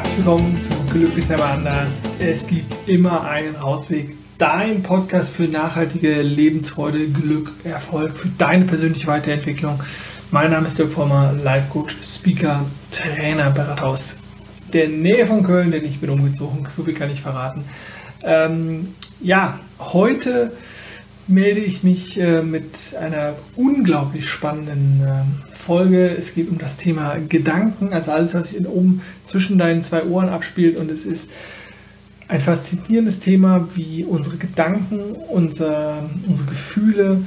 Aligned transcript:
Herzlich 0.00 0.24
willkommen 0.24 0.62
zu 0.62 0.70
Glücklich 0.90 1.26
selber 1.26 1.44
anders. 1.44 2.00
Es 2.18 2.46
gibt 2.46 2.88
immer 2.88 3.28
einen 3.28 3.54
Ausweg. 3.56 4.16
Dein 4.38 4.82
Podcast 4.82 5.30
für 5.30 5.42
nachhaltige 5.42 6.22
Lebensfreude, 6.22 7.06
Glück, 7.08 7.52
Erfolg, 7.64 8.16
für 8.16 8.28
deine 8.28 8.64
persönliche 8.64 9.06
Weiterentwicklung. 9.08 9.78
Mein 10.30 10.52
Name 10.52 10.68
ist 10.68 10.78
Dirk 10.78 10.90
Former, 10.90 11.34
Life 11.44 11.68
Coach, 11.68 11.94
Speaker, 12.02 12.64
Trainer, 12.90 13.50
Berater 13.50 13.84
aus 13.84 14.20
der 14.72 14.88
Nähe 14.88 15.26
von 15.26 15.42
Köln, 15.42 15.70
denn 15.70 15.84
ich 15.84 16.00
bin 16.00 16.08
umgezogen. 16.08 16.66
So 16.74 16.82
viel 16.82 16.94
kann 16.94 17.10
ich 17.10 17.20
verraten. 17.20 17.62
Ähm, 18.22 18.94
ja, 19.20 19.60
heute 19.78 20.50
melde 21.26 21.60
ich 21.60 21.82
mich 21.82 22.18
äh, 22.18 22.40
mit 22.40 22.96
einer 22.98 23.34
unglaublich 23.54 24.30
spannenden 24.30 25.02
äh, 25.04 25.49
Folge. 25.60 26.08
Es 26.08 26.34
geht 26.34 26.50
um 26.50 26.58
das 26.58 26.76
Thema 26.76 27.16
Gedanken, 27.28 27.92
also 27.92 28.10
alles, 28.10 28.34
was 28.34 28.48
sich 28.48 28.66
oben 28.66 29.02
zwischen 29.24 29.58
deinen 29.58 29.82
zwei 29.82 30.04
Ohren 30.04 30.28
abspielt. 30.28 30.76
Und 30.76 30.90
es 30.90 31.04
ist 31.04 31.30
ein 32.28 32.40
faszinierendes 32.40 33.20
Thema, 33.20 33.68
wie 33.74 34.04
unsere 34.04 34.36
Gedanken, 34.36 35.00
unser, 35.28 36.08
unsere 36.26 36.48
Gefühle 36.48 37.22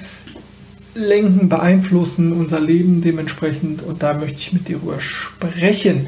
lenken, 0.96 1.50
beeinflussen 1.50 2.34
unser 2.34 2.59
Leben 2.59 3.02
dementsprechend. 3.02 3.82
Und 3.82 4.04
da 4.04 4.14
möchte 4.14 4.38
ich 4.38 4.54
mit 4.54 4.68
dir 4.68 4.78
darüber 4.78 5.00
sprechen. 5.00 6.08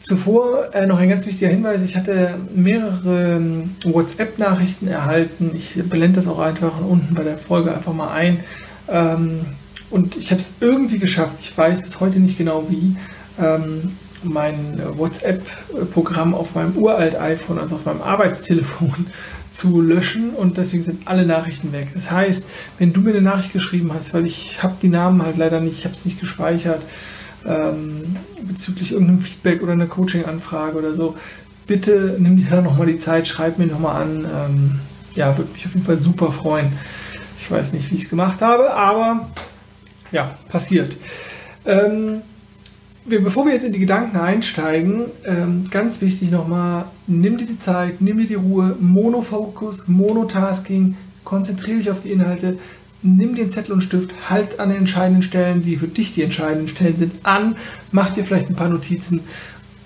Zuvor 0.00 0.74
äh, 0.74 0.86
noch 0.86 0.98
ein 0.98 1.08
ganz 1.08 1.26
wichtiger 1.26 1.48
Hinweis. 1.48 1.82
Ich 1.82 1.96
hatte 1.96 2.34
mehrere 2.54 3.36
ähm, 3.36 3.70
WhatsApp-Nachrichten 3.84 4.86
erhalten. 4.86 5.52
Ich 5.54 5.82
blende 5.84 6.16
das 6.16 6.28
auch 6.28 6.40
einfach 6.40 6.80
unten 6.86 7.14
bei 7.14 7.22
der 7.22 7.38
Folge 7.38 7.74
einfach 7.74 7.94
mal 7.94 8.12
ein. 8.12 8.40
Ähm, 8.88 9.40
und 9.94 10.16
ich 10.16 10.32
habe 10.32 10.40
es 10.40 10.54
irgendwie 10.60 10.98
geschafft. 10.98 11.36
Ich 11.38 11.56
weiß 11.56 11.82
bis 11.82 12.00
heute 12.00 12.18
nicht 12.18 12.36
genau 12.36 12.66
wie. 12.68 12.96
Ähm, 13.38 13.92
mein 14.24 14.80
WhatsApp-Programm 14.96 16.34
auf 16.34 16.54
meinem 16.54 16.76
uralt 16.76 17.14
iPhone, 17.14 17.58
also 17.58 17.76
auf 17.76 17.84
meinem 17.84 18.02
Arbeitstelefon, 18.02 19.06
zu 19.52 19.80
löschen 19.80 20.30
und 20.30 20.56
deswegen 20.56 20.82
sind 20.82 21.06
alle 21.06 21.24
Nachrichten 21.24 21.72
weg. 21.72 21.88
Das 21.94 22.10
heißt, 22.10 22.48
wenn 22.78 22.92
du 22.92 23.02
mir 23.02 23.10
eine 23.10 23.22
Nachricht 23.22 23.52
geschrieben 23.52 23.92
hast, 23.94 24.12
weil 24.12 24.26
ich 24.26 24.60
habe 24.64 24.74
die 24.82 24.88
Namen 24.88 25.22
halt 25.22 25.36
leider 25.36 25.60
nicht, 25.60 25.78
ich 25.78 25.84
habe 25.84 25.94
es 25.94 26.04
nicht 26.04 26.18
gespeichert, 26.18 26.82
ähm, 27.46 28.16
bezüglich 28.42 28.90
irgendeinem 28.90 29.20
Feedback 29.20 29.62
oder 29.62 29.72
einer 29.72 29.86
Coaching-Anfrage 29.86 30.76
oder 30.76 30.92
so, 30.92 31.14
bitte 31.68 32.16
nimm 32.18 32.36
dir 32.38 32.46
da 32.50 32.62
nochmal 32.62 32.88
die 32.88 32.98
Zeit, 32.98 33.28
schreib 33.28 33.58
mir 33.58 33.66
nochmal 33.66 34.02
an. 34.02 34.24
Ähm, 34.24 34.80
ja, 35.14 35.38
würde 35.38 35.52
mich 35.52 35.64
auf 35.66 35.74
jeden 35.74 35.86
Fall 35.86 35.98
super 35.98 36.32
freuen. 36.32 36.72
Ich 37.38 37.48
weiß 37.48 37.74
nicht, 37.74 37.92
wie 37.92 37.94
ich 37.94 38.02
es 38.04 38.10
gemacht 38.10 38.40
habe, 38.40 38.74
aber 38.74 39.28
ja, 40.14 40.38
passiert. 40.48 40.96
Ähm, 41.66 42.22
wir, 43.04 43.22
bevor 43.22 43.44
wir 43.44 43.52
jetzt 43.52 43.64
in 43.64 43.72
die 43.72 43.80
Gedanken 43.80 44.16
einsteigen, 44.16 45.06
ähm, 45.26 45.64
ganz 45.70 46.00
wichtig 46.00 46.30
nochmal, 46.30 46.84
nimm 47.06 47.36
dir 47.36 47.46
die 47.46 47.58
Zeit, 47.58 48.00
nimm 48.00 48.18
dir 48.18 48.26
die 48.26 48.34
Ruhe, 48.34 48.76
Monofokus, 48.80 49.88
Monotasking, 49.88 50.96
konzentriere 51.24 51.78
dich 51.78 51.90
auf 51.90 52.00
die 52.02 52.12
Inhalte, 52.12 52.58
nimm 53.02 53.34
den 53.34 53.50
Zettel 53.50 53.72
und 53.72 53.82
Stift, 53.82 54.30
halt 54.30 54.60
an 54.60 54.68
den 54.68 54.78
entscheidenden 54.78 55.22
Stellen, 55.22 55.62
die 55.62 55.76
für 55.76 55.88
dich 55.88 56.14
die 56.14 56.22
entscheidenden 56.22 56.68
Stellen 56.68 56.96
sind, 56.96 57.12
an, 57.24 57.56
mach 57.90 58.10
dir 58.10 58.24
vielleicht 58.24 58.48
ein 58.48 58.56
paar 58.56 58.70
Notizen. 58.70 59.20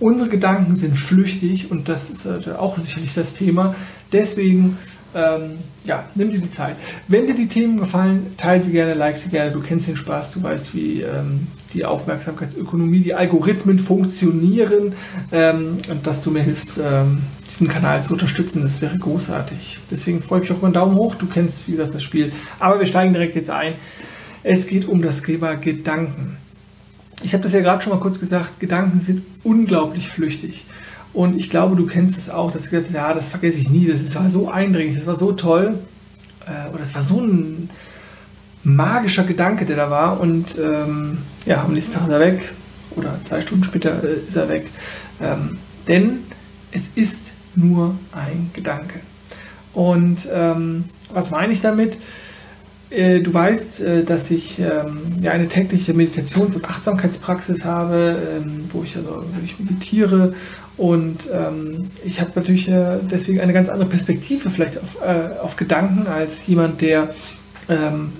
Unsere 0.00 0.28
Gedanken 0.28 0.76
sind 0.76 0.96
flüchtig 0.96 1.70
und 1.70 1.88
das 1.88 2.08
ist 2.08 2.26
auch 2.26 2.80
sicherlich 2.80 3.14
das 3.14 3.34
Thema. 3.34 3.74
Deswegen, 4.12 4.76
ähm, 5.14 5.56
ja, 5.84 6.04
nimm 6.14 6.30
dir 6.30 6.38
die 6.38 6.50
Zeit. 6.50 6.76
Wenn 7.08 7.26
dir 7.26 7.34
die 7.34 7.48
Themen 7.48 7.78
gefallen, 7.78 8.28
teile 8.36 8.62
sie 8.62 8.70
gerne, 8.70 8.94
like 8.94 9.18
sie 9.18 9.28
gerne. 9.28 9.50
Du 9.50 9.60
kennst 9.60 9.88
den 9.88 9.96
Spaß, 9.96 10.32
du 10.32 10.42
weißt, 10.42 10.74
wie 10.74 11.02
ähm, 11.02 11.48
die 11.74 11.84
Aufmerksamkeitsökonomie, 11.84 13.00
die 13.00 13.14
Algorithmen 13.14 13.80
funktionieren 13.80 14.94
ähm, 15.32 15.78
und 15.90 16.06
dass 16.06 16.20
du 16.20 16.30
mir 16.30 16.42
hilfst, 16.42 16.78
ähm, 16.78 17.18
diesen 17.48 17.66
Kanal 17.66 18.04
zu 18.04 18.12
unterstützen. 18.12 18.62
Das 18.62 18.80
wäre 18.80 18.96
großartig. 18.96 19.80
Deswegen 19.90 20.22
freue 20.22 20.42
ich 20.42 20.48
mich 20.48 20.56
auf 20.56 20.64
einen 20.64 20.74
Daumen 20.74 20.96
hoch. 20.96 21.16
Du 21.16 21.26
kennst, 21.26 21.66
wie 21.66 21.72
gesagt, 21.72 21.94
das 21.94 22.04
Spiel. 22.04 22.32
Aber 22.60 22.78
wir 22.78 22.86
steigen 22.86 23.12
direkt 23.12 23.34
jetzt 23.34 23.50
ein. 23.50 23.74
Es 24.44 24.66
geht 24.68 24.86
um 24.86 25.02
das 25.02 25.22
Thema 25.22 25.56
Gedanken. 25.56 26.36
Ich 27.22 27.32
habe 27.32 27.42
das 27.42 27.52
ja 27.52 27.60
gerade 27.60 27.82
schon 27.82 27.92
mal 27.92 28.00
kurz 28.00 28.20
gesagt, 28.20 28.60
Gedanken 28.60 28.98
sind 28.98 29.24
unglaublich 29.42 30.08
flüchtig. 30.08 30.66
Und 31.12 31.36
ich 31.36 31.50
glaube, 31.50 31.74
du 31.74 31.86
kennst 31.86 32.16
es 32.18 32.30
auch, 32.30 32.52
dass 32.52 32.64
du 32.64 32.70
gesagt 32.70 32.88
hast, 32.88 32.94
ja, 32.94 33.14
das 33.14 33.28
vergesse 33.28 33.58
ich 33.58 33.70
nie, 33.70 33.86
das 33.86 34.14
war 34.14 34.30
so 34.30 34.50
eindringlich, 34.50 34.96
das 34.96 35.06
war 35.06 35.16
so 35.16 35.32
toll. 35.32 35.78
Äh, 36.46 36.72
oder 36.72 36.82
es 36.82 36.94
war 36.94 37.02
so 37.02 37.20
ein 37.20 37.70
magischer 38.62 39.24
Gedanke, 39.24 39.64
der 39.64 39.76
da 39.76 39.90
war. 39.90 40.20
Und 40.20 40.56
ähm, 40.58 41.18
ja, 41.46 41.62
am 41.62 41.72
nächsten 41.72 41.94
Tag 41.94 42.04
ist 42.04 42.12
er 42.12 42.20
weg. 42.20 42.52
Oder 42.94 43.20
zwei 43.22 43.40
Stunden 43.40 43.64
später 43.64 44.02
äh, 44.04 44.20
ist 44.26 44.36
er 44.36 44.48
weg. 44.48 44.66
Ähm, 45.20 45.58
denn 45.88 46.20
es 46.70 46.88
ist 46.94 47.32
nur 47.54 47.96
ein 48.12 48.50
Gedanke. 48.52 49.00
Und 49.72 50.28
ähm, 50.32 50.84
was 51.12 51.30
meine 51.30 51.52
ich 51.52 51.60
damit? 51.60 51.98
Äh, 52.90 53.20
du 53.20 53.34
weißt, 53.34 53.80
äh, 53.80 54.04
dass 54.04 54.30
ich 54.30 54.58
ähm, 54.58 55.00
eine 55.24 55.48
tägliche 55.48 55.92
Meditations- 55.92 56.56
und 56.56 56.64
Achtsamkeitspraxis 56.64 57.64
habe, 57.64 58.18
ähm, 58.36 58.64
wo 58.70 58.82
ich 58.82 58.96
also 58.96 59.24
wirklich 59.32 59.58
meditiere 59.58 60.32
und 60.78 61.28
ähm, 61.32 61.88
ich 62.04 62.20
habe 62.20 62.30
natürlich 62.34 62.68
äh, 62.68 62.98
deswegen 63.10 63.40
eine 63.40 63.52
ganz 63.52 63.68
andere 63.68 63.88
Perspektive 63.88 64.48
vielleicht 64.48 64.78
auf, 64.78 64.96
auf 65.42 65.56
Gedanken 65.56 66.06
als 66.06 66.46
jemand, 66.46 66.80
der 66.80 67.14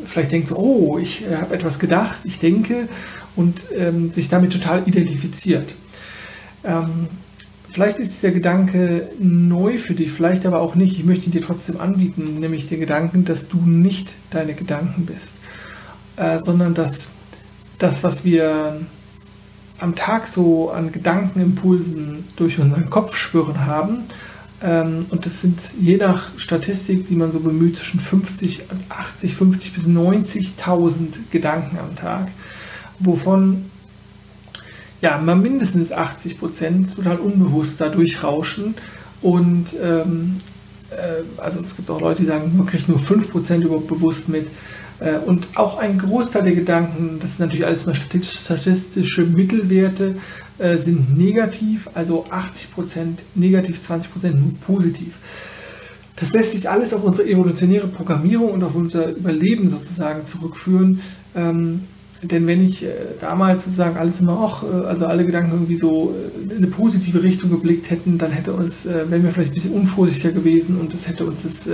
vielleicht 0.04 0.30
denkt 0.32 0.52
oh, 0.52 0.98
ich 1.00 1.24
habe 1.40 1.54
etwas 1.54 1.78
gedacht, 1.78 2.18
ich 2.24 2.38
denke 2.38 2.86
und 3.34 3.64
sich 4.12 4.28
damit 4.28 4.52
total 4.52 4.82
identifiziert. 4.84 5.72
Vielleicht 7.70 7.98
ist 7.98 8.14
dieser 8.14 8.32
Gedanke 8.32 9.10
neu 9.18 9.78
für 9.78 9.94
dich, 9.94 10.10
vielleicht 10.10 10.46
aber 10.46 10.60
auch 10.60 10.74
nicht. 10.74 10.98
Ich 10.98 11.04
möchte 11.04 11.26
ihn 11.26 11.32
dir 11.32 11.42
trotzdem 11.42 11.78
anbieten, 11.78 12.40
nämlich 12.40 12.66
den 12.66 12.80
Gedanken, 12.80 13.24
dass 13.24 13.48
du 13.48 13.58
nicht 13.58 14.14
deine 14.30 14.54
Gedanken 14.54 15.06
bist, 15.06 15.34
äh, 16.16 16.38
sondern 16.38 16.74
dass 16.74 17.10
das, 17.78 18.02
was 18.02 18.24
wir 18.24 18.80
am 19.78 19.94
Tag 19.94 20.26
so 20.26 20.70
an 20.70 20.92
Gedankenimpulsen 20.92 22.24
durch 22.36 22.58
unseren 22.58 22.90
Kopf 22.90 23.16
spüren 23.16 23.66
haben, 23.66 24.04
ähm, 24.60 25.06
und 25.10 25.24
das 25.24 25.40
sind 25.40 25.74
je 25.80 25.96
nach 25.96 26.36
Statistik, 26.36 27.08
die 27.08 27.14
man 27.14 27.30
so 27.30 27.40
bemüht, 27.40 27.76
zwischen 27.76 28.00
50, 28.00 28.62
80, 28.88 29.34
50 29.34 29.72
bis 29.72 29.86
90.000 29.86 31.30
Gedanken 31.30 31.78
am 31.78 31.94
Tag, 31.94 32.28
wovon 32.98 33.66
ja, 35.00 35.18
mal 35.18 35.36
mindestens 35.36 35.92
80 35.92 36.38
Prozent 36.38 36.96
total 36.96 37.18
unbewusst 37.18 37.80
da 37.80 37.88
durchrauschen. 37.88 38.74
Und 39.22 39.74
ähm, 39.82 40.36
äh, 40.90 41.40
also 41.40 41.60
es 41.60 41.76
gibt 41.76 41.90
auch 41.90 42.00
Leute, 42.00 42.22
die 42.22 42.26
sagen, 42.26 42.52
man 42.56 42.66
kriegt 42.66 42.88
nur 42.88 42.98
5 42.98 43.30
Prozent 43.30 43.64
überhaupt 43.64 43.88
bewusst 43.88 44.28
mit. 44.28 44.48
Äh, 45.00 45.18
und 45.18 45.56
auch 45.56 45.78
ein 45.78 45.98
Großteil 45.98 46.42
der 46.42 46.54
Gedanken, 46.54 47.18
das 47.20 47.36
sind 47.36 47.46
natürlich 47.46 47.66
alles 47.66 47.86
mal 47.86 47.94
statistische 47.94 49.22
Mittelwerte, 49.24 50.16
äh, 50.58 50.76
sind 50.76 51.16
negativ, 51.16 51.88
also 51.94 52.26
80 52.30 52.72
Prozent 52.72 53.22
negativ, 53.34 53.80
20 53.80 54.12
Prozent 54.12 54.60
positiv. 54.60 55.14
Das 56.16 56.32
lässt 56.32 56.52
sich 56.52 56.68
alles 56.68 56.92
auf 56.92 57.04
unsere 57.04 57.28
evolutionäre 57.28 57.86
Programmierung 57.86 58.50
und 58.50 58.64
auf 58.64 58.74
unser 58.74 59.10
Überleben 59.10 59.68
sozusagen 59.70 60.26
zurückführen. 60.26 61.00
Ähm, 61.36 61.84
denn 62.22 62.46
wenn 62.46 62.64
ich 62.64 62.84
äh, 62.84 62.88
damals 63.20 63.64
sozusagen 63.64 63.96
alles 63.96 64.20
immer 64.20 64.40
auch, 64.40 64.64
äh, 64.64 64.86
also 64.86 65.06
alle 65.06 65.24
Gedanken 65.24 65.52
irgendwie 65.52 65.76
so 65.76 66.14
äh, 66.14 66.52
in 66.52 66.56
eine 66.58 66.66
positive 66.66 67.22
Richtung 67.22 67.50
geblickt 67.50 67.90
hätten, 67.90 68.18
dann 68.18 68.32
hätte 68.32 68.52
uns, 68.52 68.86
wären 68.86 69.22
wir 69.22 69.30
vielleicht 69.30 69.52
ein 69.52 69.54
bisschen 69.54 69.74
unvorsichtiger 69.74 70.32
gewesen 70.32 70.80
und 70.80 70.92
das 70.92 71.06
hätte 71.06 71.24
uns 71.24 71.42
das 71.42 71.68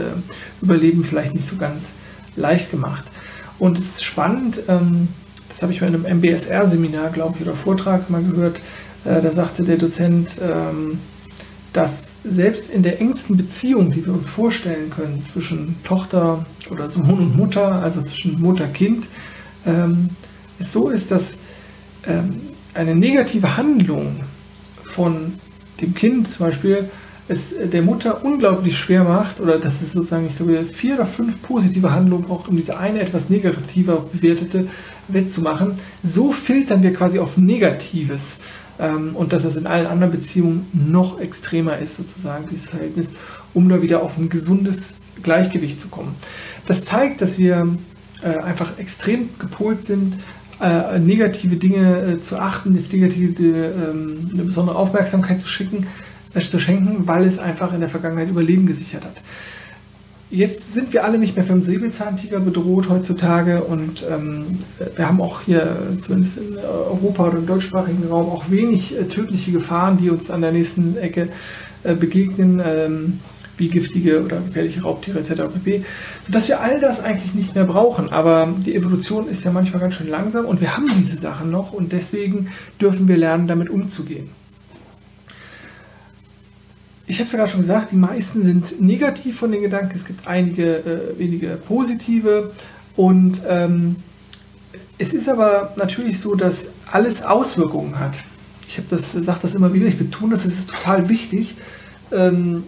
Überleben 0.61 1.03
vielleicht 1.03 1.35
nicht 1.35 1.47
so 1.47 1.57
ganz 1.57 1.95
leicht 2.37 2.71
gemacht. 2.71 3.05
Und 3.59 3.79
es 3.79 3.97
ist 3.97 4.05
spannend, 4.05 4.61
ähm, 4.69 5.09
das 5.49 5.63
habe 5.63 5.73
ich 5.73 5.81
bei 5.81 5.87
einem 5.87 6.05
MBSR-Seminar, 6.05 7.11
glaube 7.11 7.37
ich, 7.39 7.47
oder 7.47 7.57
Vortrag 7.57 8.11
mal 8.11 8.23
gehört, 8.23 8.61
da 9.05 9.33
sagte 9.33 9.65
der 9.65 9.77
Dozent, 9.77 10.41
ähm, 10.43 10.99
dass 11.75 12.15
selbst 12.25 12.71
in 12.71 12.83
der 12.83 13.01
engsten 13.01 13.37
Beziehung, 13.37 13.91
die 13.91 14.07
wir 14.07 14.15
uns 14.15 14.31
vorstellen 14.31 14.91
können, 14.91 15.23
zwischen 15.23 15.77
Tochter 15.85 16.45
oder 16.71 16.89
Sohn 16.89 17.19
und 17.19 17.37
Mutter, 17.37 17.83
also 17.83 18.01
zwischen 18.03 18.41
Mutter-Kind, 18.41 19.07
ähm, 19.67 20.09
es 20.59 20.73
so 20.73 20.89
ist, 20.89 21.11
dass 21.11 21.39
ähm, 22.07 22.41
eine 22.75 22.95
negative 22.95 23.57
Handlung 23.57 24.21
von 24.83 25.35
dem 25.81 25.95
Kind 25.95 26.29
zum 26.29 26.47
Beispiel 26.47 26.89
es 27.27 27.55
der 27.59 27.83
Mutter 27.83 28.23
unglaublich 28.23 28.79
schwer 28.79 29.05
macht, 29.05 29.41
oder 29.41 29.59
dass 29.59 29.81
es 29.81 29.93
sozusagen, 29.93 30.27
ich 30.27 30.37
glaube, 30.37 30.63
vier 30.65 30.97
oder 30.97 31.07
fünf 31.07 31.41
positive 31.41 31.91
Handlungen 31.91 32.25
braucht, 32.25 32.49
um 32.49 32.57
diese 32.57 32.77
eine 32.77 33.01
etwas 33.01 33.31
negativer 33.31 34.05
bewertete 34.13 34.67
wettzumachen. 35.09 35.73
So 36.03 36.33
filtern 36.33 36.83
wir 36.83 36.93
quasi 36.93 37.19
auf 37.19 37.39
Negatives. 37.39 38.41
Ähm, 38.79 39.15
und 39.15 39.33
dass 39.33 39.45
es 39.45 39.57
in 39.57 39.67
allen 39.67 39.87
anderen 39.87 40.13
Beziehungen 40.13 40.67
noch 40.73 41.19
extremer 41.19 41.79
ist, 41.79 41.97
sozusagen, 41.97 42.47
dieses 42.51 42.69
Verhältnis, 42.69 43.13
um 43.55 43.69
da 43.69 43.81
wieder 43.81 44.03
auf 44.03 44.19
ein 44.19 44.29
gesundes 44.29 44.97
Gleichgewicht 45.23 45.81
zu 45.81 45.89
kommen. 45.89 46.15
Das 46.67 46.85
zeigt, 46.85 47.23
dass 47.23 47.39
wir 47.39 47.69
äh, 48.23 48.37
einfach 48.39 48.79
extrem 48.79 49.31
gepolt 49.39 49.85
sind 49.85 50.17
äh, 50.61 50.99
negative 50.99 51.57
Dinge 51.57 52.03
äh, 52.03 52.21
zu 52.21 52.39
achten, 52.39 52.75
negative, 52.75 53.43
ähm, 53.43 54.31
eine 54.33 54.43
besondere 54.45 54.77
Aufmerksamkeit 54.77 55.41
zu, 55.41 55.49
schicken, 55.49 55.87
äh, 56.35 56.41
zu 56.41 56.59
schenken, 56.59 57.07
weil 57.07 57.25
es 57.25 57.39
einfach 57.39 57.73
in 57.73 57.81
der 57.81 57.89
Vergangenheit 57.89 58.29
Überleben 58.29 58.67
gesichert 58.67 59.05
hat. 59.05 59.17
Jetzt 60.31 60.73
sind 60.73 60.93
wir 60.93 61.05
alle 61.05 61.19
nicht 61.19 61.37
mehr 61.37 61.45
vom 61.45 61.63
Säbelzahntiger 61.63 62.41
bedroht 62.41 62.89
heutzutage 62.89 63.63
und 63.63 64.05
ähm, 64.11 64.59
wir 64.97 65.07
haben 65.07 65.21
auch 65.21 65.43
hier, 65.43 65.77
zumindest 66.01 66.39
in 66.39 66.57
Europa 66.57 67.27
oder 67.27 67.39
im 67.39 67.47
deutschsprachigen 67.47 68.09
Raum, 68.09 68.29
auch 68.31 68.51
wenig 68.51 68.99
äh, 68.99 69.05
tödliche 69.05 69.53
Gefahren, 69.53 69.97
die 69.97 70.11
uns 70.11 70.31
an 70.31 70.41
der 70.41 70.51
nächsten 70.51 70.97
Ecke 70.97 71.29
äh, 71.85 71.95
begegnen. 71.95 72.61
Ähm, 72.67 73.21
wie 73.57 73.69
giftige 73.69 74.25
oder 74.25 74.41
gefährliche 74.41 74.83
Raubtiere 74.83 75.19
etc. 75.19 75.43
pp. 75.53 75.85
Sodass 76.27 76.49
wir 76.49 76.61
all 76.61 76.81
das 76.81 77.03
eigentlich 77.03 77.35
nicht 77.35 77.55
mehr 77.55 77.65
brauchen. 77.65 78.11
Aber 78.11 78.53
die 78.65 78.75
Evolution 78.75 79.29
ist 79.29 79.45
ja 79.45 79.53
manchmal 79.53 79.81
ganz 79.81 79.95
schön 79.95 80.09
langsam 80.09 80.45
und 80.47 80.61
wir 80.61 80.77
haben 80.77 80.89
diese 80.99 81.17
Sachen 81.17 81.51
noch 81.51 81.73
und 81.73 81.93
deswegen 81.93 82.49
dürfen 82.81 83.09
wir 83.09 83.17
lernen, 83.17 83.47
damit 83.47 83.71
umzugehen. 83.71 84.29
Ich 87.07 87.19
habe 87.19 87.27
es 87.27 87.33
ja 87.33 87.39
gerade 87.39 87.51
schon 87.51 87.61
gesagt, 87.61 87.93
die 87.93 87.97
meisten 87.97 88.43
sind 88.43 88.81
negativ 88.81 89.39
von 89.39 89.53
den 89.53 89.63
Gedanken. 89.63 89.95
Es 89.95 90.07
gibt 90.07 90.27
einige 90.27 90.79
äh, 90.79 91.19
wenige 91.19 91.49
positive. 91.69 92.53
Und 92.97 93.43
ähm, 93.47 93.97
es 94.97 95.13
ist 95.13 95.29
aber 95.29 95.75
natürlich 95.77 96.19
so, 96.19 96.35
dass 96.35 96.71
alles 96.91 97.23
Auswirkungen 97.23 97.99
hat. 97.99 98.23
Ich 98.69 98.81
das, 98.89 99.13
sage 99.13 99.39
das 99.43 99.55
immer 99.55 99.73
wieder, 99.75 99.87
ich 99.87 99.99
betone 99.99 100.31
das, 100.31 100.45
es 100.45 100.59
ist 100.59 100.71
total 100.71 101.09
wichtig. 101.09 101.55
Ähm, 102.11 102.65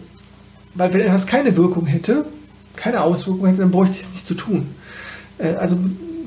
weil 0.77 0.93
wenn 0.93 1.01
etwas 1.01 1.27
keine 1.27 1.55
Wirkung 1.57 1.85
hätte, 1.85 2.25
keine 2.75 3.01
Auswirkung 3.01 3.47
hätte, 3.47 3.61
dann 3.61 3.71
bräuchte 3.71 3.95
ich 3.95 4.01
es 4.03 4.13
nicht 4.13 4.27
zu 4.27 4.35
tun. 4.35 4.67
Äh, 5.37 5.55
also 5.55 5.77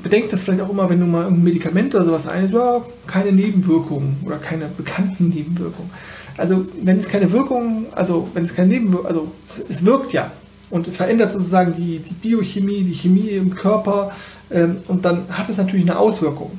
bedenkt 0.02 0.32
das 0.32 0.42
vielleicht 0.42 0.60
auch 0.60 0.70
immer, 0.70 0.88
wenn 0.90 1.00
du 1.00 1.06
mal 1.06 1.26
ein 1.26 1.42
Medikament 1.42 1.94
oder 1.94 2.04
sowas 2.04 2.26
einnimmst, 2.26 2.54
ja, 2.54 2.80
keine 3.06 3.32
Nebenwirkungen 3.32 4.16
oder 4.24 4.36
keine 4.36 4.66
bekannten 4.66 5.28
Nebenwirkungen. 5.28 5.90
Also 6.36 6.66
wenn 6.82 6.98
es 6.98 7.08
keine 7.08 7.32
Wirkung, 7.32 7.86
also 7.92 8.28
wenn 8.34 8.44
es 8.44 8.54
keine 8.54 8.68
Nebenwirkung, 8.68 9.06
also 9.06 9.32
es, 9.46 9.62
es, 9.68 9.84
wirkt 9.84 10.12
ja 10.12 10.30
und 10.70 10.88
es 10.88 10.96
verändert 10.96 11.32
sozusagen 11.32 11.74
die, 11.76 11.98
die 11.98 12.14
Biochemie, 12.14 12.82
die 12.82 12.94
Chemie 12.94 13.30
im 13.30 13.54
Körper 13.54 14.10
ähm, 14.50 14.78
und 14.88 15.04
dann 15.04 15.24
hat 15.30 15.48
es 15.48 15.58
natürlich 15.58 15.88
eine 15.88 15.98
Auswirkung. 15.98 16.52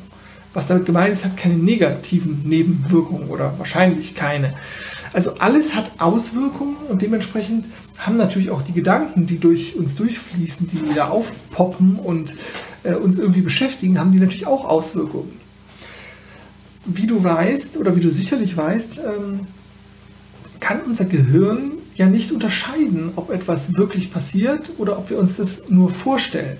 Was 0.54 0.68
damit 0.68 0.86
gemeint 0.86 1.14
ist, 1.14 1.24
hat 1.24 1.38
keine 1.38 1.56
negativen 1.56 2.44
Nebenwirkungen 2.44 3.30
oder 3.30 3.54
wahrscheinlich 3.58 4.16
keine. 4.16 4.54
Also 5.14 5.34
alles 5.40 5.76
hat 5.76 5.92
Auswirkungen 6.00 6.78
und 6.88 7.02
dementsprechend 7.02 7.66
haben 7.98 8.18
natürlich 8.18 8.50
auch 8.50 8.62
die 8.62 8.72
Gedanken, 8.72 9.26
die 9.26 9.40
durch 9.40 9.76
uns 9.76 9.96
durchfließen, 9.96 10.68
die 10.68 10.96
da 10.96 11.10
aufpoppen 11.10 11.98
und 11.98 12.36
äh, 12.84 12.94
uns 12.96 13.18
irgendwie 13.18 13.42
beschäftigen, 13.42 14.00
haben 14.00 14.14
die 14.14 14.20
natürlich 14.20 14.48
auch 14.48 14.66
Auswirkungen. 14.66 15.40
Wie 16.86 17.08
du 17.08 17.24
weißt 17.24 17.78
oder 17.78 17.96
wie 17.96 18.00
du 18.00 18.10
sicherlich 18.10 18.56
weißt, 18.56 19.00
ähm, 19.00 19.42
kann 20.60 20.82
unser 20.82 21.06
Gehirn 21.06 21.74
ja 21.96 22.08
nicht 22.08 22.32
unterscheiden, 22.32 23.12
ob 23.16 23.32
etwas 23.32 23.76
wirklich 23.76 24.12
passiert 24.12 24.72
oder 24.78 24.98
ob 24.98 25.10
wir 25.10 25.20
uns 25.20 25.38
das 25.38 25.70
nur 25.70 25.90
vorstellen. 25.90 26.58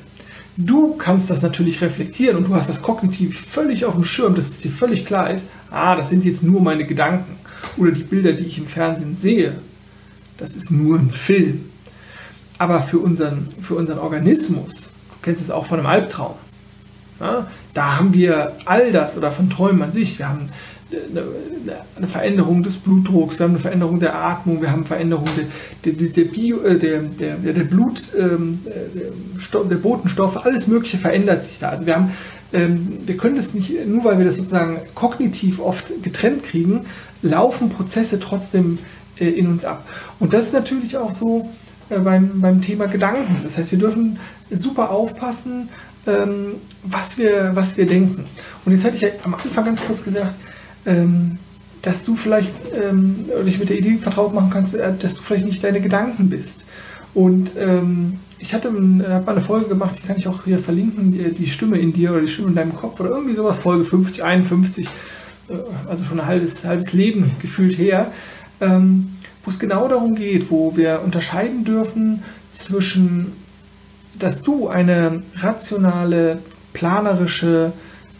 Du 0.58 0.96
kannst 0.96 1.30
das 1.30 1.42
natürlich 1.42 1.82
reflektieren 1.82 2.36
und 2.36 2.50
du 2.50 2.54
hast 2.54 2.70
das 2.70 2.82
kognitiv 2.82 3.40
völlig 3.40 3.86
auf 3.86 3.94
dem 3.94 4.04
Schirm, 4.04 4.36
dass 4.36 4.50
es 4.50 4.60
dir 4.60 4.72
völlig 4.72 5.06
klar 5.06 5.32
ist, 5.32 5.48
ah, 5.72 5.96
das 5.96 6.10
sind 6.10 6.26
jetzt 6.26 6.44
nur 6.44 6.62
meine 6.62 6.84
Gedanken 6.86 7.41
oder 7.78 7.92
die 7.92 8.04
Bilder, 8.04 8.34
die 8.34 8.46
ich 8.46 8.58
im 8.58 8.68
Fernsehen 8.68 9.16
sehe. 9.16 9.54
Das 10.38 10.56
ist 10.56 10.72
nur 10.72 10.98
ein 10.98 11.12
Film. 11.12 11.66
Aber 12.58 12.82
für 12.82 13.00
unseren, 13.00 13.48
für 13.60 13.76
unseren 13.76 14.00
Organismus, 14.00 14.90
du 15.10 15.16
kennst 15.22 15.42
es 15.42 15.52
auch 15.52 15.66
von 15.66 15.80
einem 15.80 15.88
Albtraum, 15.88 16.36
ja, 17.20 17.48
da 17.74 17.98
haben 17.98 18.14
wir 18.14 18.54
all 18.66 18.92
das 18.92 19.16
oder 19.16 19.32
von 19.32 19.50
Träumen 19.50 19.82
an 19.84 19.94
sich. 19.94 20.18
Wir 20.18 20.28
haben 20.28 20.48
eine, 20.92 21.24
eine, 21.96 22.08
Veränderung 22.08 22.64
des 22.64 22.78
Blutdrucks, 22.78 23.40
wir 23.40 23.46
haben 23.46 23.52
eine 23.52 23.60
Veränderung 23.60 24.00
der 24.00 24.16
Atmung, 24.16 24.62
wir 24.62 24.72
haben 24.72 24.84
Veränderung 24.84 25.28
der, 25.86 25.94
der, 25.94 26.10
der, 26.10 26.24
Bio, 26.26 26.62
äh, 26.62 26.78
der, 26.78 27.00
der, 27.02 27.38
der 27.38 27.64
Blut, 27.64 28.12
ähm, 28.18 28.60
der, 28.66 29.64
der 29.64 29.76
Botenstoffe, 29.78 30.44
alles 30.46 30.68
Mögliche 30.68 30.98
verändert 30.98 31.44
sich 31.44 31.60
da. 31.60 31.70
Also 31.70 31.86
wir 31.86 31.96
haben, 31.96 32.12
wir 32.52 33.18
können 33.18 33.36
das 33.38 33.54
nicht, 33.54 33.86
nur 33.88 34.04
weil 34.04 34.18
wir 34.18 34.26
das 34.26 34.36
sozusagen 34.36 34.82
kognitiv 34.94 35.60
oft 35.60 36.04
getrennt 36.04 36.44
kriegen, 36.44 36.82
laufen 37.22 37.70
Prozesse 37.70 38.20
trotzdem 38.20 38.80
äh, 39.20 39.30
in 39.30 39.48
uns 39.48 39.66
ab. 39.66 39.88
Und 40.20 40.34
das 40.34 40.48
ist 40.48 40.54
natürlich 40.54 40.98
auch 40.98 41.12
so 41.12 41.50
äh, 41.90 42.00
beim, 42.00 42.42
beim 42.42 42.62
Thema 42.62 42.88
Gedanken. 42.88 43.38
Das 43.44 43.58
heißt, 43.58 43.72
wir 43.72 43.80
dürfen 43.80 44.20
super 44.50 44.90
aufpassen, 44.90 45.70
ähm, 46.08 46.56
was, 46.84 47.18
wir, 47.18 47.52
was 47.54 47.78
wir 47.78 47.86
denken. 47.86 48.26
Und 48.66 48.72
jetzt 48.72 48.86
hatte 48.86 48.96
ich 48.96 49.02
ja 49.02 49.10
am 49.24 49.36
Anfang 49.36 49.66
ganz 49.66 49.82
kurz 49.86 50.04
gesagt, 50.04 50.34
ähm, 50.86 51.38
dass 51.82 52.04
du 52.04 52.16
vielleicht 52.16 52.54
ähm, 52.74 53.26
dich 53.46 53.60
mit 53.60 53.70
der 53.70 53.78
Idee 53.78 53.98
vertraut 53.98 54.34
machen 54.34 54.50
kannst, 54.52 54.76
äh, 54.76 54.94
dass 54.98 55.16
du 55.16 55.22
vielleicht 55.22 55.46
nicht 55.46 55.64
deine 55.64 55.82
Gedanken 55.82 56.30
bist. 56.30 56.66
Und 57.14 57.52
ähm, 57.58 58.20
ich 58.42 58.54
hatte 58.54 58.70
hab 58.70 59.26
mal 59.26 59.32
eine 59.32 59.42
Folge 59.42 59.68
gemacht, 59.68 59.96
die 59.98 60.08
kann 60.08 60.18
ich 60.18 60.28
auch 60.28 60.44
hier 60.44 60.60
verlinken, 60.60 61.12
die, 61.12 61.32
die, 61.34 61.48
Stimme 61.48 61.78
in 61.78 61.94
dir 61.94 62.12
oder 62.12 62.22
die 62.22 62.28
Stimme 62.28 62.50
in 62.50 62.56
deinem 62.56 62.76
Kopf 62.76 63.00
oder 63.00 63.12
irgendwie 63.12 63.36
sowas, 63.36 63.60
Folge 63.60 63.86
50, 63.86 64.24
51, 64.24 64.88
äh, 65.50 65.54
also 65.88 66.04
schon 66.04 66.20
ein 66.20 66.26
halbes, 66.26 66.66
halbes 66.66 66.92
Leben 66.94 67.32
gefühlt 67.40 67.78
her, 67.78 68.12
ähm, 68.60 69.18
wo 69.44 69.52
es 69.52 69.60
genau 69.60 69.88
darum 69.88 70.16
geht, 70.16 70.50
wo 70.50 70.76
wir 70.76 71.02
unterscheiden 71.06 71.64
dürfen 71.64 72.24
zwischen, 72.52 73.32
dass 74.18 74.42
du 74.42 74.68
eine 74.68 75.22
rationale, 75.36 76.40
planerische, 76.74 77.74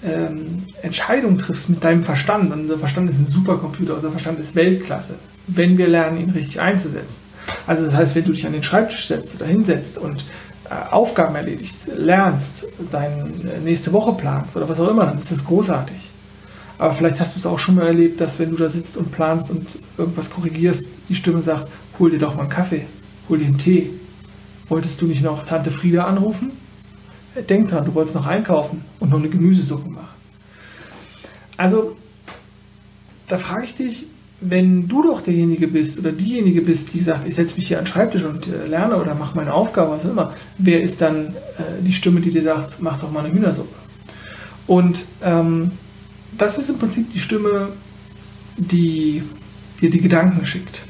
ähm, 0.04 0.64
Entscheidung 0.82 1.38
triffst 1.38 1.70
mit 1.70 1.84
deinem 1.84 2.04
Verstand, 2.04 2.52
unser 2.52 2.78
Verstand 2.78 3.10
ist 3.10 3.20
ein 3.20 3.26
Supercomputer, 3.26 3.96
unser 3.96 4.12
Verstand 4.12 4.40
ist 4.40 4.56
Weltklasse, 4.56 5.16
wenn 5.48 5.78
wir 5.78 5.88
lernen, 5.88 6.20
ihn 6.20 6.30
richtig 6.30 6.60
einzusetzen. 6.60 7.31
Also 7.68 7.86
das 7.86 7.96
heißt, 7.96 8.16
wenn 8.16 8.24
du 8.24 8.32
dich 8.32 8.46
an 8.46 8.54
den 8.54 8.64
Schreibtisch 8.64 9.08
setzt 9.08 9.36
oder 9.36 9.46
hinsetzt 9.46 9.98
und 9.98 10.26
äh, 10.70 10.92
Aufgaben 10.92 11.36
erledigst, 11.36 11.92
lernst, 11.96 12.66
deine 12.92 13.26
nächste 13.64 13.94
Woche 13.94 14.14
planst 14.14 14.58
oder 14.58 14.68
was 14.68 14.80
auch 14.80 14.90
immer, 14.90 15.06
dann 15.06 15.18
ist 15.18 15.32
das 15.32 15.46
großartig. 15.46 16.10
Aber 16.78 16.94
vielleicht 16.94 17.20
hast 17.20 17.36
du 17.36 17.40
es 17.40 17.46
auch 17.46 17.60
schon 17.60 17.76
mal 17.76 17.86
erlebt, 17.86 18.20
dass 18.20 18.40
wenn 18.40 18.50
du 18.50 18.58
da 18.58 18.70
sitzt 18.70 18.98
und 18.98 19.12
planst 19.12 19.52
und 19.52 19.78
irgendwas 19.98 20.32
korrigierst, 20.32 20.90
die 21.10 21.16
Stimme 21.16 21.44
sagt, 21.44 21.68
hol 22.00 22.10
dir 22.10 22.18
doch 22.18 22.34
mal 22.34 22.42
einen 22.42 22.50
Kaffee, 22.50 22.88
hol 23.30 23.38
dir 23.38 23.46
einen 23.46 23.60
Tee. 23.60 23.92
Wolltest 24.68 25.00
du 25.02 25.06
nicht 25.06 25.22
noch 25.22 25.46
Tante 25.46 25.70
Frieda 25.70 26.06
anrufen? 26.06 26.52
Denk 27.50 27.70
dran, 27.70 27.86
du 27.86 27.94
wolltest 27.94 28.16
noch 28.16 28.26
einkaufen 28.26 28.84
und 29.00 29.10
noch 29.10 29.20
eine 29.20 29.30
Gemüsesuppe 29.30 29.90
machen. 29.90 30.16
Also, 31.56 31.96
da 33.28 33.38
frage 33.38 33.66
ich 33.66 33.76
dich, 33.76 34.06
wenn 34.42 34.88
du 34.88 35.04
doch 35.04 35.22
derjenige 35.22 35.68
bist 35.68 36.00
oder 36.00 36.12
diejenige 36.12 36.62
bist, 36.62 36.94
die 36.94 37.02
sagt, 37.02 37.28
ich 37.28 37.36
setze 37.36 37.56
mich 37.56 37.68
hier 37.68 37.78
an 37.78 37.86
den 37.86 37.92
Schreibtisch 37.92 38.24
und 38.24 38.48
äh, 38.48 38.68
lerne 38.68 38.98
oder 38.98 39.14
mache 39.14 39.36
meine 39.36 39.54
Aufgabe, 39.54 39.92
was 39.92 40.04
immer, 40.04 40.34
wer 40.58 40.82
ist 40.82 41.00
dann 41.00 41.28
äh, 41.28 41.82
die 41.82 41.94
Stimme, 41.94 42.22
die 42.22 42.32
dir 42.32 42.42
sagt, 42.42 42.82
mach 42.82 43.00
doch 43.00 43.12
mal 43.12 43.24
eine 43.24 43.34
Hühnersuppe? 43.34 43.76
Und 44.66 45.06
ähm, 45.24 45.72
das 46.38 46.58
ist 46.58 46.70
im 46.70 46.80
Prinzip 46.80 47.14
die 47.14 47.20
Stimme, 47.20 47.70
die 48.58 49.22
dir 49.80 49.92
die 49.92 50.02
Gedanken 50.02 50.46
schickt. 50.46 50.82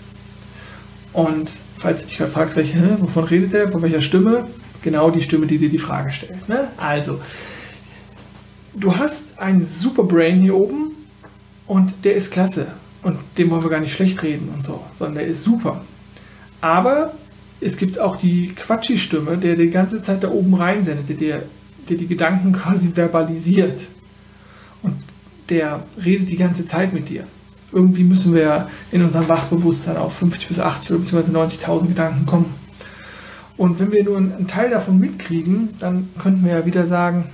Und 1.11 1.51
falls 1.75 2.03
du 2.03 2.07
dich 2.07 2.17
gerade 2.17 2.31
fragst, 2.31 2.55
welche, 2.55 3.01
wovon 3.01 3.25
redet 3.25 3.53
er, 3.53 3.69
von 3.69 3.81
welcher 3.81 4.01
Stimme, 4.01 4.47
genau 4.81 5.11
die 5.11 5.21
Stimme, 5.21 5.45
die 5.45 5.57
dir 5.57 5.69
die 5.69 5.77
Frage 5.77 6.11
stellt. 6.11 6.47
Ne? 6.47 6.69
Also, 6.77 7.19
du 8.73 8.95
hast 8.95 9.39
einen 9.39 9.65
super 9.65 10.03
Brain 10.03 10.39
hier 10.39 10.55
oben 10.55 10.91
und 11.67 12.05
der 12.05 12.13
ist 12.13 12.31
klasse. 12.31 12.67
Und 13.03 13.17
dem 13.37 13.49
wollen 13.49 13.63
wir 13.63 13.69
gar 13.69 13.79
nicht 13.79 13.93
schlecht 13.93 14.21
reden 14.21 14.49
und 14.55 14.63
so, 14.63 14.83
sondern 14.95 15.15
der 15.15 15.27
ist 15.27 15.43
super. 15.43 15.81
Aber 16.61 17.13
es 17.59 17.77
gibt 17.77 17.99
auch 17.99 18.15
die 18.15 18.53
Quatschi-Stimme, 18.55 19.37
der 19.37 19.55
die 19.55 19.69
ganze 19.69 20.01
Zeit 20.01 20.23
da 20.23 20.29
oben 20.29 20.53
reinsendet, 20.53 21.19
der, 21.19 21.43
der 21.89 21.97
die 21.97 22.07
Gedanken 22.07 22.53
quasi 22.53 22.89
verbalisiert. 22.89 23.87
Und 24.83 24.95
der 25.49 25.83
redet 26.03 26.29
die 26.29 26.37
ganze 26.37 26.65
Zeit 26.65 26.93
mit 26.93 27.09
dir. 27.09 27.25
Irgendwie 27.71 28.03
müssen 28.03 28.33
wir 28.33 28.67
in 28.91 29.03
unserem 29.03 29.29
Wachbewusstsein 29.29 29.97
auf 29.97 30.13
50 30.17 30.49
bis 30.49 30.59
80 30.59 30.91
oder 30.91 30.99
beziehungsweise 30.99 31.63
90.000 31.63 31.87
Gedanken 31.87 32.25
kommen. 32.25 32.53
Und 33.57 33.79
wenn 33.79 33.91
wir 33.91 34.03
nur 34.03 34.17
einen 34.17 34.47
Teil 34.47 34.69
davon 34.69 34.99
mitkriegen, 34.99 35.69
dann 35.79 36.09
könnten 36.19 36.43
wir 36.43 36.53
ja 36.53 36.65
wieder 36.65 36.85
sagen, 36.85 37.25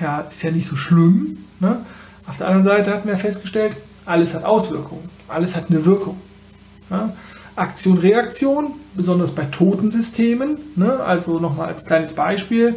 ja, 0.00 0.20
ist 0.20 0.42
ja 0.42 0.50
nicht 0.50 0.66
so 0.66 0.74
schlimm. 0.74 1.44
Ne? 1.60 1.84
Auf 2.26 2.38
der 2.38 2.48
anderen 2.48 2.66
Seite 2.66 2.92
hatten 2.92 3.08
wir 3.08 3.16
festgestellt, 3.16 3.76
alles 4.06 4.34
hat 4.34 4.44
Auswirkungen, 4.44 5.08
alles 5.28 5.56
hat 5.56 5.70
eine 5.70 5.84
Wirkung. 5.84 6.16
Ne? 6.90 7.12
Aktion, 7.56 7.98
Reaktion, 7.98 8.72
besonders 8.94 9.32
bei 9.32 9.44
toten 9.44 9.90
Systemen. 9.90 10.56
Ne? 10.76 11.00
Also 11.00 11.38
nochmal 11.38 11.68
als 11.68 11.84
kleines 11.84 12.12
Beispiel. 12.12 12.76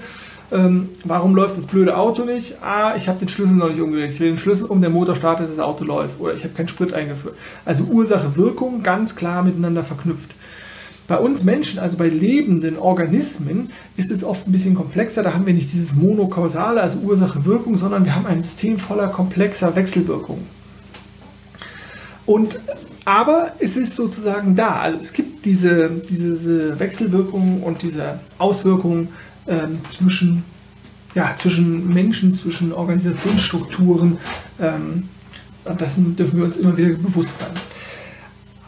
Ähm, 0.52 0.90
warum 1.04 1.36
läuft 1.36 1.58
das 1.58 1.66
blöde 1.66 1.98
Auto 1.98 2.26
nicht? 2.26 2.58
Ah, 2.62 2.94
ich 2.96 3.08
habe 3.08 3.20
den 3.20 3.28
Schlüssel 3.28 3.56
noch 3.56 3.70
nicht 3.70 3.82
umgelegt. 3.82 4.14
Ich 4.14 4.20
drehe 4.20 4.30
den 4.30 4.38
Schlüssel 4.38 4.66
um, 4.66 4.82
der 4.82 4.90
Motor 4.90 5.16
startet, 5.16 5.50
das 5.50 5.60
Auto 5.60 5.84
läuft. 5.84 6.20
Oder 6.20 6.34
ich 6.34 6.44
habe 6.44 6.54
keinen 6.54 6.68
Sprit 6.68 6.94
eingeführt. 6.94 7.36
Also 7.66 7.86
Ursache, 7.86 8.36
Wirkung 8.36 8.84
ganz 8.84 9.16
klar 9.16 9.44
miteinander 9.44 9.84
verknüpft. 9.84 10.32
Bei 11.08 11.18
uns 11.18 11.44
Menschen, 11.44 11.80
also 11.80 11.98
bei 11.98 12.08
lebenden 12.08 12.78
Organismen, 12.78 13.72
ist 13.98 14.12
es 14.12 14.24
oft 14.24 14.48
ein 14.48 14.52
bisschen 14.52 14.76
komplexer. 14.76 15.24
Da 15.24 15.34
haben 15.34 15.46
wir 15.46 15.54
nicht 15.54 15.72
dieses 15.72 15.96
monokausale, 15.96 16.82
also 16.82 17.00
Ursache-Wirkung, 17.00 17.76
sondern 17.78 18.06
wir 18.06 18.16
haben 18.16 18.26
ein 18.26 18.42
System 18.42 18.78
voller 18.78 19.08
komplexer 19.08 19.76
Wechselwirkungen. 19.76 20.46
Und 22.26 22.60
aber 23.06 23.54
es 23.60 23.76
ist 23.76 23.96
sozusagen 23.96 24.56
da. 24.56 24.80
Also 24.80 25.00
es 25.00 25.14
gibt 25.14 25.46
diese, 25.46 25.90
diese 25.90 26.80
Wechselwirkungen 26.80 27.62
und 27.62 27.82
diese 27.82 28.20
Auswirkungen 28.38 29.10
ähm, 29.46 29.84
zwischen, 29.84 30.44
ja, 31.16 31.36
zwischen 31.36 31.94
Menschen, 31.94 32.34
zwischen 32.34 32.72
Organisationsstrukturen. 32.72 34.18
Ähm, 34.60 35.10
und 35.66 35.82
das 35.82 35.96
dürfen 35.98 36.38
wir 36.38 36.46
uns 36.46 36.58
immer 36.58 36.78
wieder 36.78 36.96
bewusst 36.96 37.40
sein. 37.40 37.52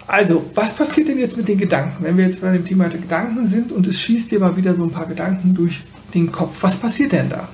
Also, 0.07 0.45
was 0.53 0.73
passiert 0.73 1.07
denn 1.07 1.17
jetzt 1.17 1.35
mit 1.35 1.47
den 1.47 1.57
Gedanken? 1.57 2.03
Wenn 2.03 2.17
wir 2.17 2.25
jetzt 2.25 2.41
bei 2.41 2.51
dem 2.51 2.63
Thema 2.63 2.89
der 2.89 2.99
Gedanken 2.99 3.47
sind 3.47 3.71
und 3.71 3.87
es 3.87 3.99
schießt 3.99 4.31
dir 4.31 4.39
mal 4.39 4.55
wieder 4.55 4.75
so 4.75 4.83
ein 4.83 4.91
paar 4.91 5.07
Gedanken 5.07 5.55
durch 5.55 5.81
den 6.13 6.31
Kopf, 6.31 6.61
was 6.61 6.77
passiert 6.77 7.11
denn 7.11 7.29
da? 7.29 7.49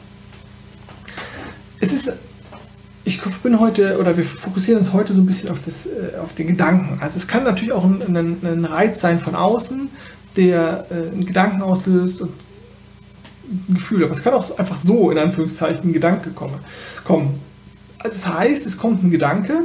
Es 1.80 1.94
ist, 1.94 2.12
ich 3.04 3.22
bin 3.44 3.60
heute, 3.60 3.98
oder 4.00 4.16
wir 4.16 4.26
fokussieren 4.26 4.80
uns 4.80 4.94
heute 4.94 5.14
so 5.14 5.22
ein 5.22 5.26
bisschen 5.26 5.50
auf, 5.50 5.60
das, 5.62 5.88
äh, 5.88 6.18
auf 6.22 6.34
den 6.34 6.48
Gedanken. 6.48 7.00
Also, 7.02 7.18
es 7.18 7.28
kann 7.28 7.44
natürlich 7.44 7.74
auch 7.74 7.84
ein, 7.84 8.16
ein, 8.16 8.38
ein 8.44 8.66
Reiz 8.66 9.02
sein 9.02 9.20
von 9.20 9.36
außen, 9.36 9.90
der 10.36 10.86
äh, 10.92 11.12
einen 11.12 11.26
Gedanken 11.26 11.62
auslöst 11.62 12.22
und 12.22 12.32
ein 13.70 13.74
Gefühl, 13.74 14.04
aber 14.04 14.14
es 14.14 14.24
kann 14.24 14.34
auch 14.34 14.58
einfach 14.58 14.78
so, 14.78 15.12
in 15.12 15.18
Anführungszeichen, 15.18 15.90
ein 15.90 15.94
Gedanke 15.94 16.30
kommen. 16.30 17.40
Also, 18.00 18.18
das 18.18 18.28
heißt, 18.28 18.66
es 18.66 18.78
kommt 18.78 19.04
ein 19.04 19.12
Gedanke 19.12 19.62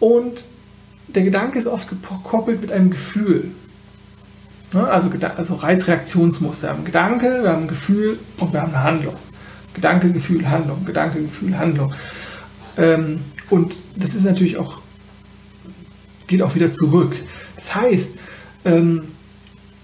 und 0.00 0.44
der 1.08 1.22
Gedanke 1.22 1.58
ist 1.58 1.66
oft 1.66 1.88
gekoppelt 1.88 2.60
mit 2.62 2.72
einem 2.72 2.90
Gefühl. 2.90 3.50
Also, 4.72 5.08
also 5.36 5.54
Reizreaktionsmuster. 5.54 6.66
Wir 6.66 6.70
haben 6.70 6.76
einen 6.78 6.84
Gedanke, 6.86 7.42
wir 7.42 7.52
haben 7.52 7.62
ein 7.62 7.68
Gefühl 7.68 8.18
und 8.38 8.52
wir 8.52 8.60
haben 8.60 8.74
eine 8.74 8.82
Handlung. 8.82 9.14
Gedanke, 9.74 10.12
Gefühl, 10.12 10.48
Handlung, 10.48 10.84
Gedanke, 10.84 11.20
Gefühl, 11.20 11.58
Handlung. 11.58 11.92
Ähm, 12.76 13.20
und 13.50 13.74
das 13.96 14.14
ist 14.14 14.24
natürlich 14.24 14.56
auch, 14.56 14.80
geht 16.26 16.42
auch 16.42 16.54
wieder 16.54 16.72
zurück. 16.72 17.14
Das 17.56 17.74
heißt, 17.74 18.10
ähm, 18.64 19.02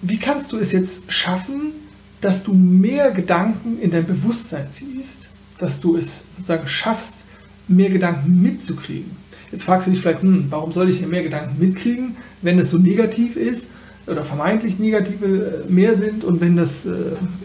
wie 0.03 0.19
kannst 0.19 0.53
du 0.53 0.59
es 0.59 0.73
jetzt 0.73 1.13
schaffen, 1.13 1.73
dass 2.21 2.43
du 2.43 2.53
mehr 2.53 3.11
Gedanken 3.11 3.81
in 3.81 3.91
dein 3.91 4.07
Bewusstsein 4.07 4.71
ziehst, 4.71 5.29
dass 5.59 5.81
du 5.81 5.97
es 5.97 6.23
sozusagen 6.37 6.69
schaffst, 6.69 7.25
mehr 7.69 7.91
Gedanken 7.91 8.41
mitzukriegen? 8.41 9.11
Jetzt 9.53 9.65
fragst 9.65 9.87
du 9.87 9.91
dich 9.91 10.01
vielleicht, 10.01 10.23
hm, 10.23 10.47
warum 10.51 10.73
soll 10.73 10.89
ich 10.89 10.99
hier 10.99 11.09
mehr 11.09 11.23
Gedanken 11.23 11.59
mitkriegen, 11.59 12.17
wenn 12.41 12.59
es 12.59 12.71
so 12.71 12.79
negativ 12.79 13.37
ist 13.37 13.69
oder 14.07 14.25
vermeintlich 14.25 14.79
negative 14.79 15.65
äh, 15.67 15.71
mehr 15.71 15.95
sind 15.95 16.25
und 16.25 16.41
wenn 16.41 16.57
das 16.57 16.87
äh, 16.87 16.93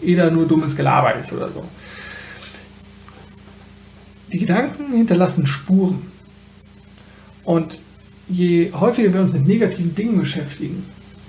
eher 0.02 0.30
nur 0.30 0.46
dummes 0.46 0.76
Gelaber 0.76 1.14
ist 1.14 1.32
oder 1.32 1.50
so. 1.50 1.64
Die 4.36 4.40
Gedanken 4.40 4.92
hinterlassen 4.92 5.46
Spuren. 5.46 6.02
Und 7.42 7.78
je 8.28 8.70
häufiger 8.70 9.14
wir 9.14 9.22
uns 9.22 9.32
mit 9.32 9.46
negativen 9.46 9.94
Dingen 9.94 10.18
beschäftigen 10.18 10.84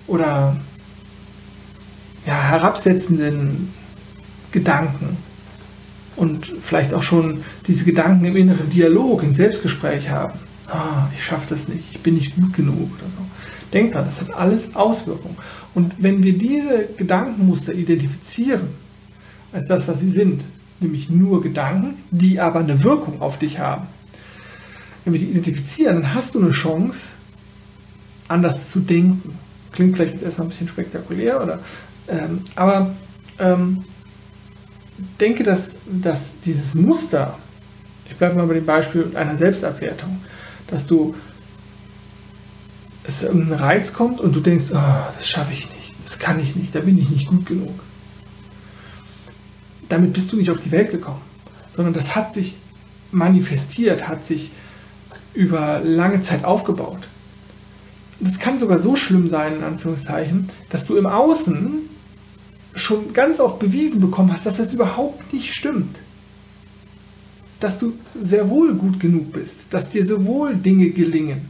oder 0.07 0.57
ja, 2.25 2.33
herabsetzenden 2.33 3.71
Gedanken 4.51 5.15
und 6.17 6.47
vielleicht 6.59 6.93
auch 6.93 7.01
schon 7.01 7.45
diese 7.65 7.85
Gedanken 7.85 8.25
im 8.25 8.35
inneren 8.35 8.69
Dialog, 8.69 9.23
im 9.23 9.31
Selbstgespräch 9.31 10.09
haben, 10.09 10.37
ah, 10.67 11.07
ich 11.15 11.23
schaffe 11.23 11.47
das 11.47 11.69
nicht, 11.69 11.85
ich 11.89 11.99
bin 12.01 12.15
nicht 12.15 12.35
gut 12.35 12.51
genug 12.55 12.89
oder 12.99 13.09
so. 13.09 13.19
Denkt 13.71 13.95
dran, 13.95 14.03
das 14.03 14.19
hat 14.19 14.33
alles 14.35 14.75
Auswirkungen. 14.75 15.37
Und 15.73 15.93
wenn 15.99 16.23
wir 16.23 16.37
diese 16.37 16.89
Gedankenmuster 16.97 17.73
identifizieren, 17.73 18.67
als 19.53 19.69
das, 19.69 19.87
was 19.87 20.01
sie 20.01 20.09
sind, 20.09 20.43
nämlich 20.79 21.09
nur 21.09 21.41
Gedanken, 21.41 21.95
die 22.11 22.39
aber 22.39 22.59
eine 22.59 22.83
Wirkung 22.83 23.21
auf 23.21 23.39
dich 23.39 23.59
haben, 23.59 23.87
wenn 25.03 25.13
wir 25.13 25.19
die 25.19 25.27
identifizieren, 25.27 26.01
dann 26.01 26.13
hast 26.13 26.35
du 26.35 26.41
eine 26.41 26.51
Chance, 26.51 27.11
anders 28.27 28.69
zu 28.69 28.81
denken. 28.81 29.37
Klingt 29.71 29.95
vielleicht 29.95 30.13
jetzt 30.13 30.23
erstmal 30.23 30.47
ein 30.47 30.49
bisschen 30.49 30.67
spektakulär, 30.67 31.41
oder, 31.41 31.59
ähm, 32.07 32.41
aber 32.55 32.93
ähm, 33.39 33.85
denke, 35.19 35.43
dass, 35.43 35.77
dass 35.85 36.39
dieses 36.41 36.75
Muster, 36.75 37.37
ich 38.09 38.15
bleibe 38.15 38.35
mal 38.35 38.47
bei 38.47 38.55
dem 38.55 38.65
Beispiel 38.65 39.11
einer 39.15 39.37
Selbstabwertung, 39.37 40.21
dass 40.67 40.85
du 40.85 41.15
es 43.03 43.23
ein 43.23 43.53
Reiz 43.53 43.93
kommt 43.93 44.19
und 44.19 44.35
du 44.35 44.41
denkst, 44.41 44.65
oh, 44.73 45.13
das 45.15 45.27
schaffe 45.27 45.53
ich 45.53 45.69
nicht, 45.69 45.95
das 46.03 46.19
kann 46.19 46.39
ich 46.39 46.55
nicht, 46.55 46.75
da 46.75 46.81
bin 46.81 46.97
ich 46.97 47.09
nicht 47.09 47.27
gut 47.27 47.45
genug. 47.45 47.79
Damit 49.89 50.13
bist 50.13 50.31
du 50.31 50.37
nicht 50.37 50.49
auf 50.49 50.59
die 50.59 50.71
Welt 50.71 50.91
gekommen, 50.91 51.21
sondern 51.69 51.93
das 51.93 52.15
hat 52.15 52.33
sich 52.33 52.55
manifestiert, 53.11 54.07
hat 54.07 54.25
sich 54.25 54.51
über 55.33 55.79
lange 55.83 56.21
Zeit 56.21 56.43
aufgebaut. 56.43 57.07
Das 58.19 58.39
kann 58.39 58.57
sogar 58.57 58.79
so 58.79 58.95
schlimm 58.95 59.27
sein, 59.27 59.57
in 59.57 59.63
Anführungszeichen, 59.63 60.49
dass 60.69 60.85
du 60.85 60.97
im 60.97 61.05
Außen 61.05 61.81
schon 62.73 63.13
ganz 63.13 63.39
oft 63.39 63.59
bewiesen 63.59 64.01
bekommen 64.01 64.33
hast, 64.33 64.45
dass 64.45 64.57
das 64.57 64.73
überhaupt 64.73 65.33
nicht 65.33 65.53
stimmt 65.53 65.95
dass 67.59 67.79
du 67.79 67.93
sehr 68.19 68.49
wohl 68.49 68.73
gut 68.73 68.99
genug 68.99 69.33
bist, 69.33 69.73
dass 69.73 69.89
dir 69.89 70.05
sowohl 70.05 70.55
Dinge 70.55 70.89
gelingen. 70.89 71.41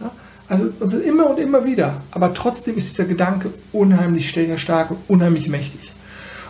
Ja? 0.00 0.10
Also, 0.48 0.70
also 0.80 0.98
immer 0.98 1.30
und 1.30 1.38
immer 1.38 1.64
wieder. 1.64 2.02
Aber 2.10 2.34
trotzdem 2.34 2.76
ist 2.76 2.90
dieser 2.90 3.04
Gedanke 3.04 3.52
unheimlich 3.72 4.28
stark 4.56 4.90
und 4.90 4.98
unheimlich 5.08 5.48
mächtig. 5.48 5.92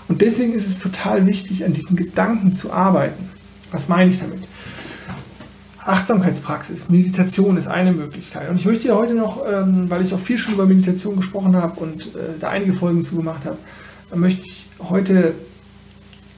Und 0.08 0.20
deswegen 0.20 0.52
ist 0.52 0.68
es 0.68 0.78
total 0.78 1.26
wichtig, 1.26 1.64
an 1.64 1.72
diesen 1.72 1.96
Gedanken 1.96 2.52
zu 2.52 2.72
arbeiten. 2.72 3.28
Was 3.70 3.88
meine 3.88 4.10
ich 4.10 4.18
damit? 4.18 4.40
Achtsamkeitspraxis, 5.78 6.88
Meditation 6.88 7.56
ist 7.56 7.68
eine 7.68 7.92
Möglichkeit. 7.92 8.50
Und 8.50 8.56
ich 8.56 8.64
möchte 8.64 8.88
dir 8.88 8.96
heute 8.96 9.14
noch, 9.14 9.44
ähm, 9.48 9.88
weil 9.88 10.02
ich 10.02 10.12
auch 10.12 10.20
viel 10.20 10.36
schon 10.36 10.54
über 10.54 10.66
Meditation 10.66 11.16
gesprochen 11.16 11.54
habe 11.56 11.78
und 11.80 12.06
äh, 12.16 12.38
da 12.40 12.48
einige 12.48 12.72
Folgen 12.72 13.04
zu 13.04 13.16
gemacht 13.16 13.44
habe, 13.44 13.56
möchte 14.14 14.46
ich 14.46 14.68
heute 14.80 15.34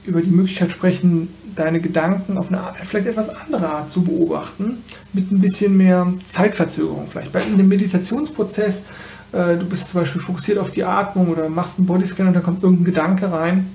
über 0.05 0.21
die 0.21 0.29
Möglichkeit 0.29 0.71
sprechen, 0.71 1.29
deine 1.55 1.79
Gedanken 1.79 2.37
auf 2.37 2.49
eine 2.49 2.61
vielleicht 2.83 3.07
etwas 3.07 3.29
andere 3.29 3.69
Art 3.69 3.89
zu 3.89 4.03
beobachten, 4.03 4.83
mit 5.13 5.31
ein 5.31 5.39
bisschen 5.41 5.77
mehr 5.77 6.11
Zeitverzögerung 6.23 7.07
vielleicht. 7.07 7.31
Bei 7.31 7.41
einem 7.41 7.67
Meditationsprozess, 7.67 8.83
äh, 9.31 9.57
du 9.57 9.65
bist 9.65 9.87
zum 9.87 10.01
Beispiel 10.01 10.21
fokussiert 10.21 10.57
auf 10.57 10.71
die 10.71 10.83
Atmung 10.83 11.29
oder 11.29 11.49
machst 11.49 11.77
einen 11.77 11.87
Bodyscan 11.87 12.27
und 12.27 12.33
da 12.33 12.39
kommt 12.39 12.63
irgendein 12.63 12.85
Gedanke 12.85 13.31
rein 13.31 13.67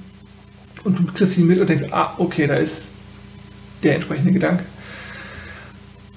und 0.84 0.98
du 0.98 1.04
kriegst 1.04 1.38
ihn 1.38 1.46
mit 1.46 1.60
und 1.60 1.68
denkst, 1.68 1.86
ah, 1.90 2.14
okay, 2.18 2.46
da 2.46 2.54
ist 2.54 2.92
der 3.82 3.96
entsprechende 3.96 4.32
Gedanke. 4.32 4.64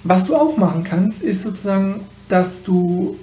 Was 0.04 0.26
du 0.26 0.36
auch 0.36 0.58
machen 0.58 0.84
kannst, 0.84 1.22
ist 1.22 1.44
sozusagen, 1.44 2.02
dass 2.30 2.64
du 2.64 3.18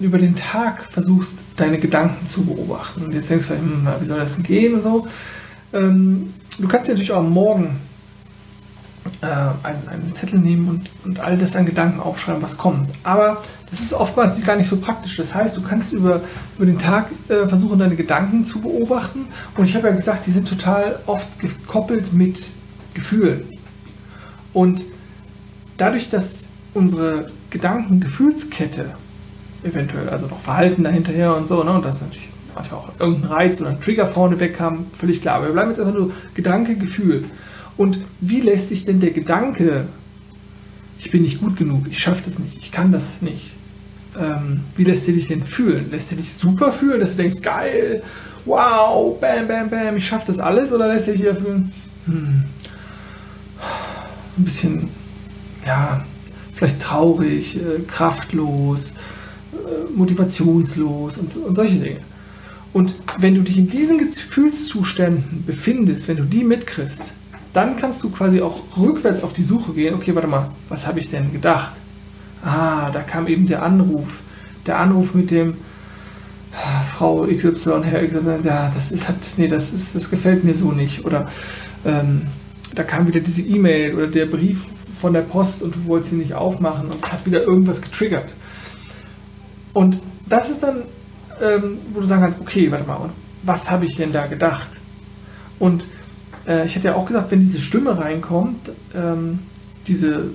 über 0.00 0.18
den 0.18 0.36
Tag 0.36 0.84
versuchst, 0.84 1.34
deine 1.56 1.78
Gedanken 1.78 2.26
zu 2.26 2.44
beobachten. 2.44 3.10
Jetzt 3.12 3.30
denkst 3.30 3.48
du 3.48 3.54
hm, 3.54 3.88
wie 4.00 4.06
soll 4.06 4.18
das 4.18 4.34
denn 4.36 4.44
gehen 4.44 4.74
und 4.74 4.82
so. 4.82 5.06
Ähm, 5.72 6.32
du 6.58 6.68
kannst 6.68 6.88
dir 6.88 6.92
natürlich 6.92 7.12
auch 7.12 7.22
morgen 7.22 7.78
äh, 9.22 9.26
einen, 9.26 9.88
einen, 9.88 10.14
Zettel 10.14 10.38
nehmen 10.40 10.68
und, 10.68 10.90
und 11.04 11.20
all 11.20 11.38
das 11.38 11.56
an 11.56 11.66
Gedanken 11.66 12.00
aufschreiben, 12.00 12.42
was 12.42 12.56
kommt. 12.56 12.90
Aber 13.02 13.42
das 13.70 13.80
ist 13.80 13.92
oftmals 13.92 14.42
gar 14.44 14.56
nicht 14.56 14.68
so 14.68 14.76
praktisch. 14.76 15.16
Das 15.16 15.34
heißt, 15.34 15.56
du 15.56 15.62
kannst 15.62 15.92
über, 15.92 16.20
über 16.56 16.66
den 16.66 16.78
Tag 16.78 17.10
äh, 17.28 17.46
versuchen, 17.46 17.78
deine 17.78 17.96
Gedanken 17.96 18.44
zu 18.44 18.60
beobachten. 18.60 19.26
Und 19.56 19.64
ich 19.64 19.74
habe 19.74 19.88
ja 19.88 19.94
gesagt, 19.94 20.26
die 20.26 20.30
sind 20.30 20.48
total 20.48 21.00
oft 21.06 21.26
gekoppelt 21.38 22.12
mit 22.12 22.44
Gefühlen. 22.94 23.44
Und 24.52 24.84
dadurch, 25.76 26.10
dass 26.10 26.48
unsere 26.74 27.26
Gedanken-Gefühlskette 27.50 28.90
eventuell, 29.62 30.08
also 30.08 30.26
noch 30.26 30.40
Verhalten 30.40 30.84
dahinterher 30.84 31.36
und 31.36 31.48
so, 31.48 31.62
ne, 31.64 31.72
und 31.72 31.84
das 31.84 31.96
ist 31.96 32.02
natürlich 32.02 32.28
manchmal 32.58 32.80
auch 32.80 33.00
irgendein 33.00 33.30
Reiz 33.30 33.60
oder 33.60 33.70
ein 33.70 33.80
Trigger 33.80 34.06
vorne 34.06 34.38
wegkam, 34.40 34.86
völlig 34.92 35.20
klar. 35.20 35.36
Aber 35.36 35.46
wir 35.46 35.52
bleiben 35.52 35.70
jetzt 35.70 35.80
einfach 35.80 35.94
nur 35.94 36.12
Gedanke, 36.34 36.76
Gefühl. 36.76 37.24
Und 37.76 38.00
wie 38.20 38.40
lässt 38.40 38.68
sich 38.68 38.84
denn 38.84 39.00
der 39.00 39.12
Gedanke, 39.12 39.86
ich 40.98 41.10
bin 41.10 41.22
nicht 41.22 41.40
gut 41.40 41.56
genug, 41.56 41.86
ich 41.88 41.98
schaffe 41.98 42.22
das 42.24 42.38
nicht, 42.38 42.58
ich 42.58 42.72
kann 42.72 42.90
das 42.90 43.22
nicht, 43.22 43.52
ähm, 44.18 44.60
wie 44.76 44.84
lässt 44.84 45.06
er 45.06 45.14
dich 45.14 45.28
denn 45.28 45.44
fühlen? 45.44 45.90
Lässt 45.90 46.10
er 46.10 46.18
dich 46.18 46.32
super 46.32 46.72
fühlen, 46.72 46.98
dass 46.98 47.12
du 47.12 47.22
denkst, 47.22 47.40
geil, 47.40 48.02
wow, 48.44 49.18
bam, 49.20 49.46
bam, 49.46 49.70
bam, 49.70 49.96
ich 49.96 50.06
schaffe 50.06 50.26
das 50.26 50.40
alles? 50.40 50.72
Oder 50.72 50.88
lässt 50.88 51.06
er 51.06 51.14
dich 51.14 51.24
eher 51.24 51.36
fühlen, 51.36 51.72
hm, 52.06 52.44
ein 54.38 54.44
bisschen, 54.44 54.88
ja, 55.64 56.04
vielleicht 56.52 56.80
traurig, 56.80 57.56
äh, 57.56 57.80
kraftlos, 57.86 58.94
äh, 59.52 59.92
motivationslos 59.94 61.18
und, 61.18 61.36
und 61.36 61.54
solche 61.54 61.76
Dinge? 61.76 62.00
Und 62.72 62.94
wenn 63.18 63.34
du 63.34 63.42
dich 63.42 63.58
in 63.58 63.68
diesen 63.68 63.98
Gefühlszuständen 63.98 65.44
befindest, 65.46 66.08
wenn 66.08 66.18
du 66.18 66.24
die 66.24 66.44
mitkriegst, 66.44 67.12
dann 67.52 67.76
kannst 67.76 68.02
du 68.04 68.10
quasi 68.10 68.40
auch 68.40 68.60
rückwärts 68.76 69.22
auf 69.22 69.32
die 69.32 69.42
Suche 69.42 69.72
gehen. 69.72 69.94
Okay, 69.94 70.14
warte 70.14 70.28
mal, 70.28 70.50
was 70.68 70.86
habe 70.86 71.00
ich 71.00 71.08
denn 71.08 71.32
gedacht? 71.32 71.72
Ah, 72.42 72.90
da 72.90 73.00
kam 73.00 73.26
eben 73.26 73.46
der 73.46 73.62
Anruf. 73.62 74.20
Der 74.66 74.78
Anruf 74.78 75.14
mit 75.14 75.30
dem, 75.30 75.54
Frau 76.96 77.26
XY, 77.26 77.82
Herr 77.84 78.06
XY, 78.06 78.40
ja, 78.44 78.70
das 78.74 78.90
ist 78.90 79.08
halt, 79.08 79.18
nee, 79.36 79.48
das 79.48 79.72
ist, 79.72 79.94
das 79.94 80.10
gefällt 80.10 80.44
mir 80.44 80.54
so 80.54 80.72
nicht. 80.72 81.04
Oder 81.04 81.28
ähm, 81.84 82.22
da 82.74 82.82
kam 82.82 83.06
wieder 83.06 83.20
diese 83.20 83.42
E-Mail 83.42 83.94
oder 83.94 84.06
der 84.06 84.26
Brief 84.26 84.64
von 84.98 85.12
der 85.12 85.22
Post 85.22 85.62
und 85.62 85.74
du 85.74 85.86
wolltest 85.86 86.10
sie 86.10 86.16
nicht 86.16 86.34
aufmachen 86.34 86.86
und 86.86 87.02
es 87.02 87.12
hat 87.12 87.24
wieder 87.24 87.42
irgendwas 87.42 87.80
getriggert. 87.80 88.32
Und 89.72 90.00
das 90.28 90.50
ist 90.50 90.62
dann, 90.62 90.82
ähm, 91.40 91.78
wo 91.92 92.00
du 92.00 92.06
sagen 92.06 92.22
kannst, 92.22 92.40
okay, 92.40 92.70
warte 92.70 92.86
mal, 92.86 93.10
was 93.42 93.70
habe 93.70 93.84
ich 93.86 93.96
denn 93.96 94.12
da 94.12 94.26
gedacht? 94.26 94.68
Und 95.58 95.86
äh, 96.46 96.66
ich 96.66 96.74
hätte 96.76 96.88
ja 96.88 96.94
auch 96.94 97.06
gesagt, 97.06 97.30
wenn 97.30 97.40
diese 97.40 97.60
Stimme 97.60 97.98
reinkommt, 97.98 98.70
ähm, 98.94 99.40
diese, 99.86 100.30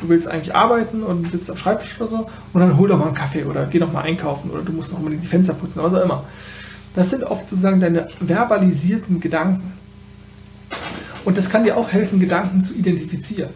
du 0.00 0.08
willst 0.08 0.28
eigentlich 0.28 0.54
arbeiten 0.54 1.02
und 1.02 1.30
sitzt 1.30 1.50
am 1.50 1.56
Schreibtisch 1.56 1.96
oder 2.00 2.08
so, 2.08 2.30
und 2.52 2.60
dann 2.60 2.76
hol 2.76 2.88
doch 2.88 2.98
mal 2.98 3.06
einen 3.06 3.14
Kaffee 3.14 3.44
oder 3.44 3.66
geh 3.66 3.78
doch 3.78 3.92
mal 3.92 4.02
einkaufen 4.02 4.50
oder 4.50 4.62
du 4.62 4.72
musst 4.72 4.92
noch 4.92 4.98
unbedingt 4.98 5.22
die 5.22 5.28
Fenster 5.28 5.54
putzen, 5.54 5.82
was 5.82 5.94
auch 5.94 6.02
immer. 6.02 6.24
Das 6.94 7.10
sind 7.10 7.24
oft 7.24 7.48
sozusagen 7.48 7.80
deine 7.80 8.08
verbalisierten 8.20 9.20
Gedanken. 9.20 9.72
Und 11.24 11.36
das 11.36 11.50
kann 11.50 11.64
dir 11.64 11.76
auch 11.76 11.90
helfen, 11.90 12.20
Gedanken 12.20 12.62
zu 12.62 12.74
identifizieren. 12.74 13.50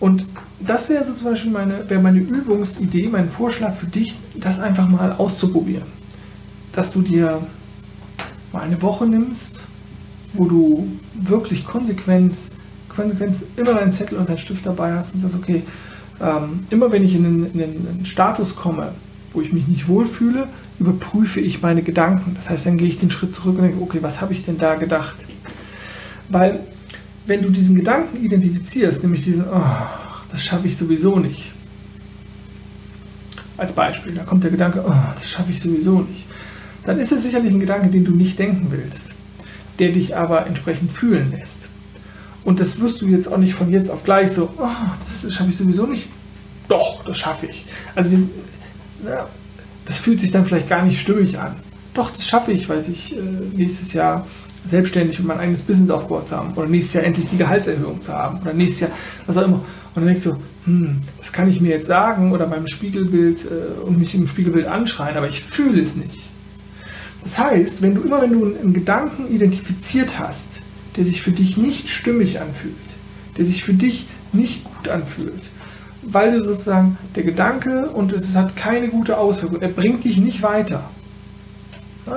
Und 0.00 0.24
das 0.60 0.88
wäre 0.88 1.04
so 1.04 1.12
zum 1.12 1.26
Beispiel 1.30 1.50
meine, 1.50 1.88
wäre 1.90 2.00
meine 2.00 2.18
Übungsidee, 2.18 3.08
mein 3.08 3.28
Vorschlag 3.28 3.74
für 3.74 3.86
dich, 3.86 4.16
das 4.34 4.60
einfach 4.60 4.88
mal 4.88 5.12
auszuprobieren. 5.12 5.97
Dass 6.78 6.92
du 6.92 7.02
dir 7.02 7.42
mal 8.52 8.60
eine 8.60 8.80
Woche 8.80 9.04
nimmst, 9.04 9.64
wo 10.32 10.44
du 10.44 10.86
wirklich 11.12 11.64
konsequent, 11.64 12.36
konsequent 12.88 13.34
immer 13.56 13.74
deinen 13.74 13.90
Zettel 13.90 14.16
und 14.16 14.28
deinen 14.28 14.38
Stift 14.38 14.64
dabei 14.64 14.92
hast 14.92 15.12
und 15.12 15.18
sagst, 15.18 15.34
okay, 15.34 15.64
ähm, 16.20 16.60
immer 16.70 16.92
wenn 16.92 17.04
ich 17.04 17.16
in 17.16 17.26
einen, 17.26 17.46
in 17.52 17.62
einen 17.62 18.06
Status 18.06 18.54
komme, 18.54 18.92
wo 19.32 19.40
ich 19.40 19.52
mich 19.52 19.66
nicht 19.66 19.88
wohlfühle, 19.88 20.46
überprüfe 20.78 21.40
ich 21.40 21.62
meine 21.62 21.82
Gedanken. 21.82 22.36
Das 22.36 22.48
heißt, 22.48 22.66
dann 22.66 22.78
gehe 22.78 22.86
ich 22.86 23.00
den 23.00 23.10
Schritt 23.10 23.34
zurück 23.34 23.56
und 23.56 23.64
denke, 23.64 23.82
okay, 23.82 23.98
was 24.00 24.20
habe 24.20 24.32
ich 24.32 24.44
denn 24.44 24.56
da 24.56 24.76
gedacht? 24.76 25.16
Weil 26.28 26.60
wenn 27.26 27.42
du 27.42 27.50
diesen 27.50 27.74
Gedanken 27.74 28.24
identifizierst, 28.24 29.02
nämlich 29.02 29.24
diesen, 29.24 29.42
oh, 29.52 29.62
das 30.30 30.44
schaffe 30.44 30.68
ich 30.68 30.76
sowieso 30.76 31.18
nicht. 31.18 31.50
Als 33.56 33.72
Beispiel, 33.72 34.14
da 34.14 34.22
kommt 34.22 34.44
der 34.44 34.52
Gedanke, 34.52 34.84
oh, 34.86 34.94
das 35.16 35.28
schaffe 35.28 35.50
ich 35.50 35.60
sowieso 35.60 36.02
nicht. 36.02 36.28
Dann 36.88 36.98
ist 36.98 37.12
es 37.12 37.22
sicherlich 37.22 37.52
ein 37.52 37.60
Gedanke, 37.60 37.88
den 37.88 38.06
du 38.06 38.12
nicht 38.12 38.38
denken 38.38 38.68
willst, 38.70 39.12
der 39.78 39.90
dich 39.90 40.16
aber 40.16 40.46
entsprechend 40.46 40.90
fühlen 40.90 41.34
lässt. 41.36 41.68
Und 42.44 42.60
das 42.60 42.80
wirst 42.80 43.02
du 43.02 43.06
jetzt 43.06 43.30
auch 43.30 43.36
nicht 43.36 43.52
von 43.52 43.70
jetzt 43.70 43.90
auf 43.90 44.04
gleich 44.04 44.32
so, 44.32 44.48
oh, 44.56 44.68
das 45.04 45.30
schaffe 45.34 45.50
ich 45.50 45.56
sowieso 45.58 45.84
nicht. 45.84 46.08
Doch, 46.66 47.04
das 47.04 47.18
schaffe 47.18 47.44
ich. 47.44 47.66
Also 47.94 48.10
das 49.84 49.98
fühlt 49.98 50.18
sich 50.18 50.30
dann 50.30 50.46
vielleicht 50.46 50.70
gar 50.70 50.82
nicht 50.82 50.98
stimmig 50.98 51.38
an. 51.38 51.56
Doch, 51.92 52.10
das 52.10 52.26
schaffe 52.26 52.52
ich, 52.52 52.70
weil 52.70 52.82
ich 52.90 53.14
äh, 53.14 53.20
nächstes 53.54 53.92
Jahr 53.92 54.26
selbstständig 54.64 55.20
und 55.20 55.26
mein 55.26 55.40
eigenes 55.40 55.60
Business 55.60 55.90
aufgebaut 55.90 56.26
zu 56.26 56.38
haben 56.38 56.54
oder 56.54 56.68
nächstes 56.68 56.94
Jahr 56.94 57.04
endlich 57.04 57.26
die 57.26 57.36
Gehaltserhöhung 57.36 58.00
zu 58.00 58.14
haben 58.14 58.40
oder 58.40 58.54
nächstes 58.54 58.80
Jahr, 58.80 58.90
was 59.26 59.36
auch 59.36 59.44
immer. 59.44 59.56
Und 59.56 59.96
dann 59.96 60.06
denkst 60.06 60.22
du, 60.22 60.38
hm, 60.64 61.02
das 61.18 61.32
kann 61.32 61.50
ich 61.50 61.60
mir 61.60 61.68
jetzt 61.68 61.86
sagen 61.86 62.32
oder 62.32 62.46
meinem 62.46 62.66
Spiegelbild 62.66 63.44
äh, 63.44 63.82
und 63.82 63.98
mich 63.98 64.14
im 64.14 64.26
Spiegelbild 64.26 64.64
anschreien, 64.64 65.18
aber 65.18 65.28
ich 65.28 65.42
fühle 65.42 65.82
es 65.82 65.94
nicht. 65.94 66.27
Das 67.22 67.38
heißt, 67.38 67.82
wenn 67.82 67.94
du 67.94 68.02
immer, 68.02 68.22
wenn 68.22 68.32
du 68.32 68.44
einen 68.44 68.72
Gedanken 68.72 69.32
identifiziert 69.32 70.18
hast, 70.18 70.62
der 70.96 71.04
sich 71.04 71.22
für 71.22 71.32
dich 71.32 71.56
nicht 71.56 71.88
stimmig 71.88 72.40
anfühlt, 72.40 72.74
der 73.36 73.44
sich 73.44 73.64
für 73.64 73.74
dich 73.74 74.06
nicht 74.32 74.64
gut 74.64 74.88
anfühlt, 74.88 75.50
weil 76.02 76.32
du 76.32 76.42
sozusagen 76.42 76.96
der 77.16 77.24
Gedanke 77.24 77.90
und 77.90 78.12
es 78.12 78.34
hat 78.34 78.56
keine 78.56 78.88
gute 78.88 79.18
Auswirkung, 79.18 79.60
er 79.60 79.68
bringt 79.68 80.04
dich 80.04 80.18
nicht 80.18 80.42
weiter, 80.42 80.88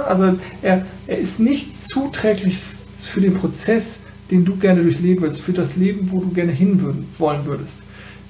also 0.08 0.38
er, 0.62 0.86
er 1.08 1.18
ist 1.18 1.40
nicht 1.40 1.78
zuträglich 1.78 2.58
für 2.98 3.22
den 3.22 3.34
Prozess, 3.34 4.02
den 4.30 4.46
du 4.46 4.56
gerne 4.56 4.82
durchleben 4.82 5.24
willst, 5.24 5.42
für 5.42 5.54
das 5.54 5.76
Leben, 5.76 6.12
wo 6.12 6.20
du 6.20 6.30
gerne 6.30 6.52
hin 6.52 6.82
wollen 7.18 7.46
würdest. 7.46 7.80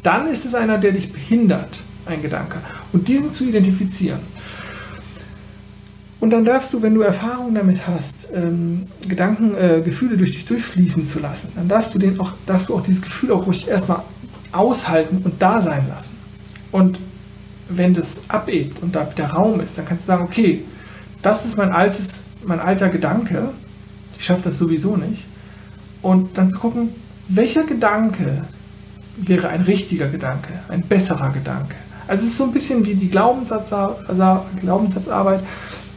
Dann 0.04 0.28
ist 0.28 0.46
es 0.46 0.56
einer, 0.56 0.78
der 0.78 0.94
dich 0.94 1.12
behindert, 1.12 1.82
ein 2.06 2.22
Gedanke. 2.22 2.58
Und 2.92 3.08
diesen 3.08 3.32
zu 3.32 3.44
identifizieren. 3.44 4.20
Und 6.22 6.30
dann 6.30 6.46
darfst 6.46 6.72
du, 6.72 6.84
wenn 6.84 6.94
du 6.94 7.02
Erfahrungen 7.02 7.56
damit 7.56 7.88
hast, 7.88 8.28
ähm, 8.32 8.84
Gedanken, 9.08 9.58
äh, 9.58 9.82
Gefühle 9.84 10.18
durch 10.18 10.34
dich 10.34 10.46
durchfließen 10.46 11.08
zu 11.08 11.20
lassen, 11.20 11.50
dann 11.56 11.68
darfst 11.68 11.96
du, 11.96 12.00
den 12.00 12.20
auch, 12.20 12.34
darfst 12.46 12.70
du 12.70 12.76
auch 12.76 12.84
dieses 12.84 13.02
Gefühl 13.02 13.32
auch 13.32 13.48
ruhig 13.48 13.68
erstmal 13.68 14.04
aushalten 14.52 15.22
und 15.24 15.42
da 15.42 15.60
sein 15.60 15.88
lassen. 15.90 16.16
Und 16.72 17.00
wenn 17.70 17.96
das 17.96 18.22
abebt 18.28 18.84
und 18.84 18.96
da 18.96 19.04
der 19.06 19.32
Raum 19.32 19.62
ist, 19.62 19.80
dann 19.80 19.86
kannst 19.86 20.04
du 20.04 20.08
sagen, 20.08 20.24
okay, 20.24 20.64
das 21.24 21.44
ist 21.44 21.58
mein 21.58 21.72
altes, 21.72 22.24
mein 22.46 22.60
alter 22.60 22.90
Gedanke. 22.90 23.50
Ich 24.20 24.26
schaffe 24.26 24.44
das 24.44 24.60
sowieso 24.60 24.98
nicht. 24.98 25.26
Und 26.04 26.38
dann 26.38 26.52
zu 26.52 26.60
gucken, 26.60 26.90
welcher 27.30 27.64
Gedanke 27.64 28.44
wäre 29.18 29.50
ein 29.50 29.62
richtiger 29.62 30.08
Gedanke, 30.08 30.54
ein 30.68 30.82
besserer 30.82 31.32
Gedanke. 31.32 31.76
Also 32.08 32.26
es 32.26 32.32
ist 32.32 32.38
so 32.38 32.44
ein 32.44 32.52
bisschen 32.52 32.86
wie 32.86 32.94
die 32.94 33.10
Glaubenssatz, 33.10 33.74
Glaubenssatzarbeit, 34.58 35.42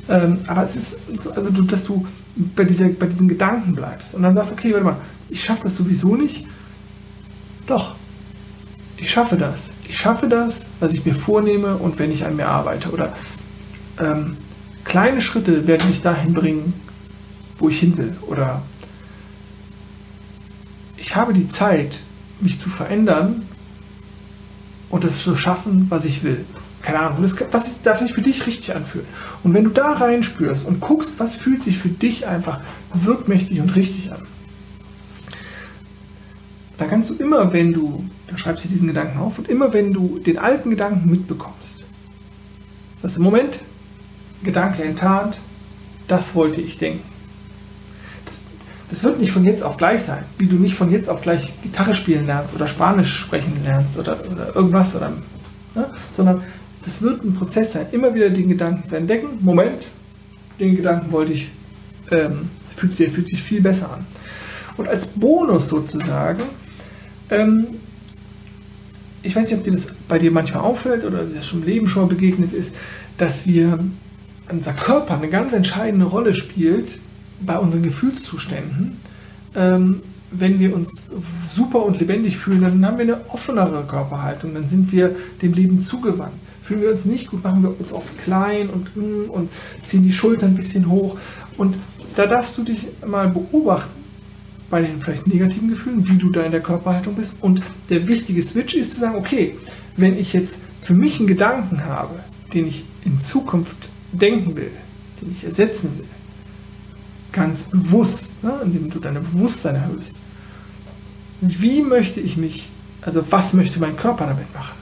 ähm, 0.08 0.38
aber 0.46 0.62
es 0.62 0.76
ist 0.76 0.98
so, 1.16 1.32
also 1.32 1.50
du, 1.50 1.62
dass 1.62 1.84
du 1.84 2.06
bei, 2.36 2.64
dieser, 2.64 2.88
bei 2.88 3.06
diesen 3.06 3.28
Gedanken 3.28 3.74
bleibst 3.74 4.14
und 4.14 4.22
dann 4.22 4.34
sagst, 4.34 4.52
okay, 4.52 4.72
warte 4.72 4.84
mal, 4.84 4.96
ich 5.28 5.42
schaffe 5.42 5.62
das 5.64 5.76
sowieso 5.76 6.16
nicht. 6.16 6.46
Doch, 7.66 7.94
ich 8.96 9.10
schaffe 9.10 9.36
das. 9.36 9.72
Ich 9.88 9.98
schaffe 9.98 10.28
das, 10.28 10.66
was 10.80 10.92
ich 10.92 11.04
mir 11.04 11.14
vornehme 11.14 11.76
und 11.76 11.98
wenn 11.98 12.10
ich 12.10 12.24
an 12.24 12.36
mir 12.36 12.48
arbeite. 12.48 12.90
Oder 12.90 13.12
ähm, 14.00 14.36
kleine 14.84 15.20
Schritte 15.20 15.66
werden 15.66 15.88
mich 15.88 16.00
dahin 16.00 16.34
bringen, 16.34 16.74
wo 17.58 17.68
ich 17.68 17.80
hin 17.80 17.96
will. 17.96 18.16
Oder 18.22 18.62
ich 20.96 21.16
habe 21.16 21.32
die 21.32 21.48
Zeit, 21.48 22.00
mich 22.40 22.58
zu 22.58 22.68
verändern 22.68 23.42
und 24.90 25.04
das 25.04 25.18
zu 25.18 25.36
schaffen, 25.36 25.86
was 25.88 26.04
ich 26.04 26.22
will. 26.22 26.44
Keine 26.84 27.00
Ahnung, 27.00 27.22
das, 27.22 27.36
was 27.50 27.80
darf 27.80 28.00
sich 28.00 28.12
für 28.12 28.20
dich 28.20 28.46
richtig 28.46 28.76
anfühlen. 28.76 29.06
Und 29.42 29.54
wenn 29.54 29.64
du 29.64 29.70
da 29.70 29.92
reinspürst 29.92 30.66
und 30.66 30.80
guckst, 30.80 31.18
was 31.18 31.34
fühlt 31.34 31.62
sich 31.62 31.78
für 31.78 31.88
dich 31.88 32.26
einfach 32.26 32.60
wirkmächtig 32.92 33.58
und 33.62 33.74
richtig 33.74 34.12
an, 34.12 34.20
dann 36.76 36.90
kannst 36.90 37.08
du 37.08 37.14
immer, 37.14 37.54
wenn 37.54 37.72
du, 37.72 38.04
dann 38.26 38.36
schreibst 38.36 38.64
du 38.64 38.68
diesen 38.68 38.88
Gedanken 38.88 39.18
auf 39.18 39.38
und 39.38 39.48
immer, 39.48 39.72
wenn 39.72 39.94
du 39.94 40.18
den 40.18 40.36
alten 40.36 40.68
Gedanken 40.68 41.08
mitbekommst, 41.08 41.84
das 43.00 43.16
im 43.16 43.22
Moment, 43.22 43.60
Gedanke 44.42 44.84
enttarnt, 44.84 45.38
das 46.06 46.34
wollte 46.34 46.60
ich 46.60 46.76
denken. 46.76 47.08
Das, 48.26 48.34
das, 48.90 49.04
wird 49.04 49.20
nicht 49.20 49.32
von 49.32 49.44
jetzt 49.44 49.62
auf 49.62 49.78
gleich 49.78 50.02
sein, 50.02 50.22
wie 50.36 50.48
du 50.48 50.56
nicht 50.56 50.74
von 50.74 50.90
jetzt 50.90 51.08
auf 51.08 51.22
gleich 51.22 51.54
Gitarre 51.62 51.94
spielen 51.94 52.26
lernst 52.26 52.54
oder 52.54 52.68
Spanisch 52.68 53.16
sprechen 53.16 53.62
lernst 53.64 53.96
oder, 53.96 54.18
oder 54.30 54.54
irgendwas, 54.54 54.94
oder, 54.94 55.12
ne? 55.74 55.90
sondern 56.12 56.42
das 56.84 57.00
wird 57.00 57.24
ein 57.24 57.34
Prozess 57.34 57.72
sein, 57.72 57.86
immer 57.92 58.14
wieder 58.14 58.30
den 58.30 58.48
Gedanken 58.48 58.84
zu 58.84 58.96
entdecken. 58.96 59.38
Moment, 59.40 59.86
den 60.60 60.76
Gedanken 60.76 61.10
wollte 61.12 61.32
ich, 61.32 61.50
ähm, 62.10 62.50
fühlt, 62.76 62.96
sich, 62.96 63.10
fühlt 63.10 63.28
sich 63.28 63.42
viel 63.42 63.60
besser 63.60 63.92
an. 63.92 64.06
Und 64.76 64.88
als 64.88 65.06
Bonus 65.06 65.68
sozusagen, 65.68 66.42
ähm, 67.30 67.66
ich 69.22 69.34
weiß 69.34 69.48
nicht, 69.48 69.58
ob 69.58 69.64
dir 69.64 69.72
das 69.72 69.88
bei 70.08 70.18
dir 70.18 70.30
manchmal 70.30 70.62
auffällt 70.62 71.04
oder 71.04 71.24
dir 71.24 71.36
das 71.36 71.46
schon 71.46 71.62
im 71.62 71.66
Leben 71.66 71.86
schon 71.86 72.08
begegnet 72.08 72.52
ist, 72.52 72.74
dass 73.16 73.46
wir 73.46 73.78
unser 74.50 74.72
Körper 74.74 75.16
eine 75.16 75.28
ganz 75.28 75.52
entscheidende 75.54 76.06
Rolle 76.06 76.34
spielt 76.34 76.98
bei 77.40 77.56
unseren 77.58 77.82
Gefühlszuständen. 77.82 78.96
Ähm, 79.54 80.00
wenn 80.30 80.58
wir 80.58 80.74
uns 80.74 81.12
super 81.48 81.84
und 81.84 82.00
lebendig 82.00 82.36
fühlen, 82.36 82.60
dann 82.60 82.84
haben 82.84 82.98
wir 82.98 83.04
eine 83.04 83.30
offenere 83.30 83.84
Körperhaltung, 83.84 84.52
dann 84.52 84.66
sind 84.66 84.92
wir 84.92 85.14
dem 85.40 85.52
Leben 85.52 85.80
zugewandt. 85.80 86.34
Fühlen 86.64 86.80
wir 86.80 86.90
uns 86.90 87.04
nicht 87.04 87.30
gut, 87.30 87.44
machen 87.44 87.62
wir 87.62 87.78
uns 87.78 87.92
oft 87.92 88.18
klein 88.22 88.70
und, 88.70 88.96
mm, 88.96 89.28
und 89.28 89.50
ziehen 89.82 90.02
die 90.02 90.12
Schultern 90.12 90.50
ein 90.50 90.56
bisschen 90.56 90.88
hoch. 90.88 91.18
Und 91.58 91.76
da 92.16 92.26
darfst 92.26 92.56
du 92.56 92.64
dich 92.64 92.86
mal 93.06 93.28
beobachten 93.28 94.02
bei 94.70 94.80
den 94.80 94.98
vielleicht 94.98 95.26
negativen 95.26 95.68
Gefühlen, 95.68 96.08
wie 96.08 96.16
du 96.16 96.30
da 96.30 96.42
in 96.42 96.52
der 96.52 96.62
Körperhaltung 96.62 97.14
bist. 97.16 97.36
Und 97.42 97.60
der 97.90 98.06
wichtige 98.06 98.40
Switch 98.42 98.74
ist 98.74 98.94
zu 98.94 99.00
sagen, 99.00 99.16
okay, 99.16 99.56
wenn 99.96 100.18
ich 100.18 100.32
jetzt 100.32 100.58
für 100.80 100.94
mich 100.94 101.18
einen 101.18 101.28
Gedanken 101.28 101.84
habe, 101.84 102.18
den 102.54 102.66
ich 102.66 102.86
in 103.04 103.20
Zukunft 103.20 103.90
denken 104.12 104.56
will, 104.56 104.70
den 105.20 105.32
ich 105.32 105.44
ersetzen 105.44 105.98
will, 105.98 106.06
ganz 107.30 107.64
bewusst, 107.64 108.42
ne, 108.42 108.54
indem 108.64 108.88
du 108.88 109.00
dein 109.00 109.14
Bewusstsein 109.14 109.74
erhöhst, 109.74 110.16
wie 111.40 111.82
möchte 111.82 112.20
ich 112.20 112.38
mich, 112.38 112.70
also 113.02 113.22
was 113.30 113.52
möchte 113.52 113.80
mein 113.80 113.96
Körper 113.96 114.26
damit 114.26 114.52
machen? 114.54 114.78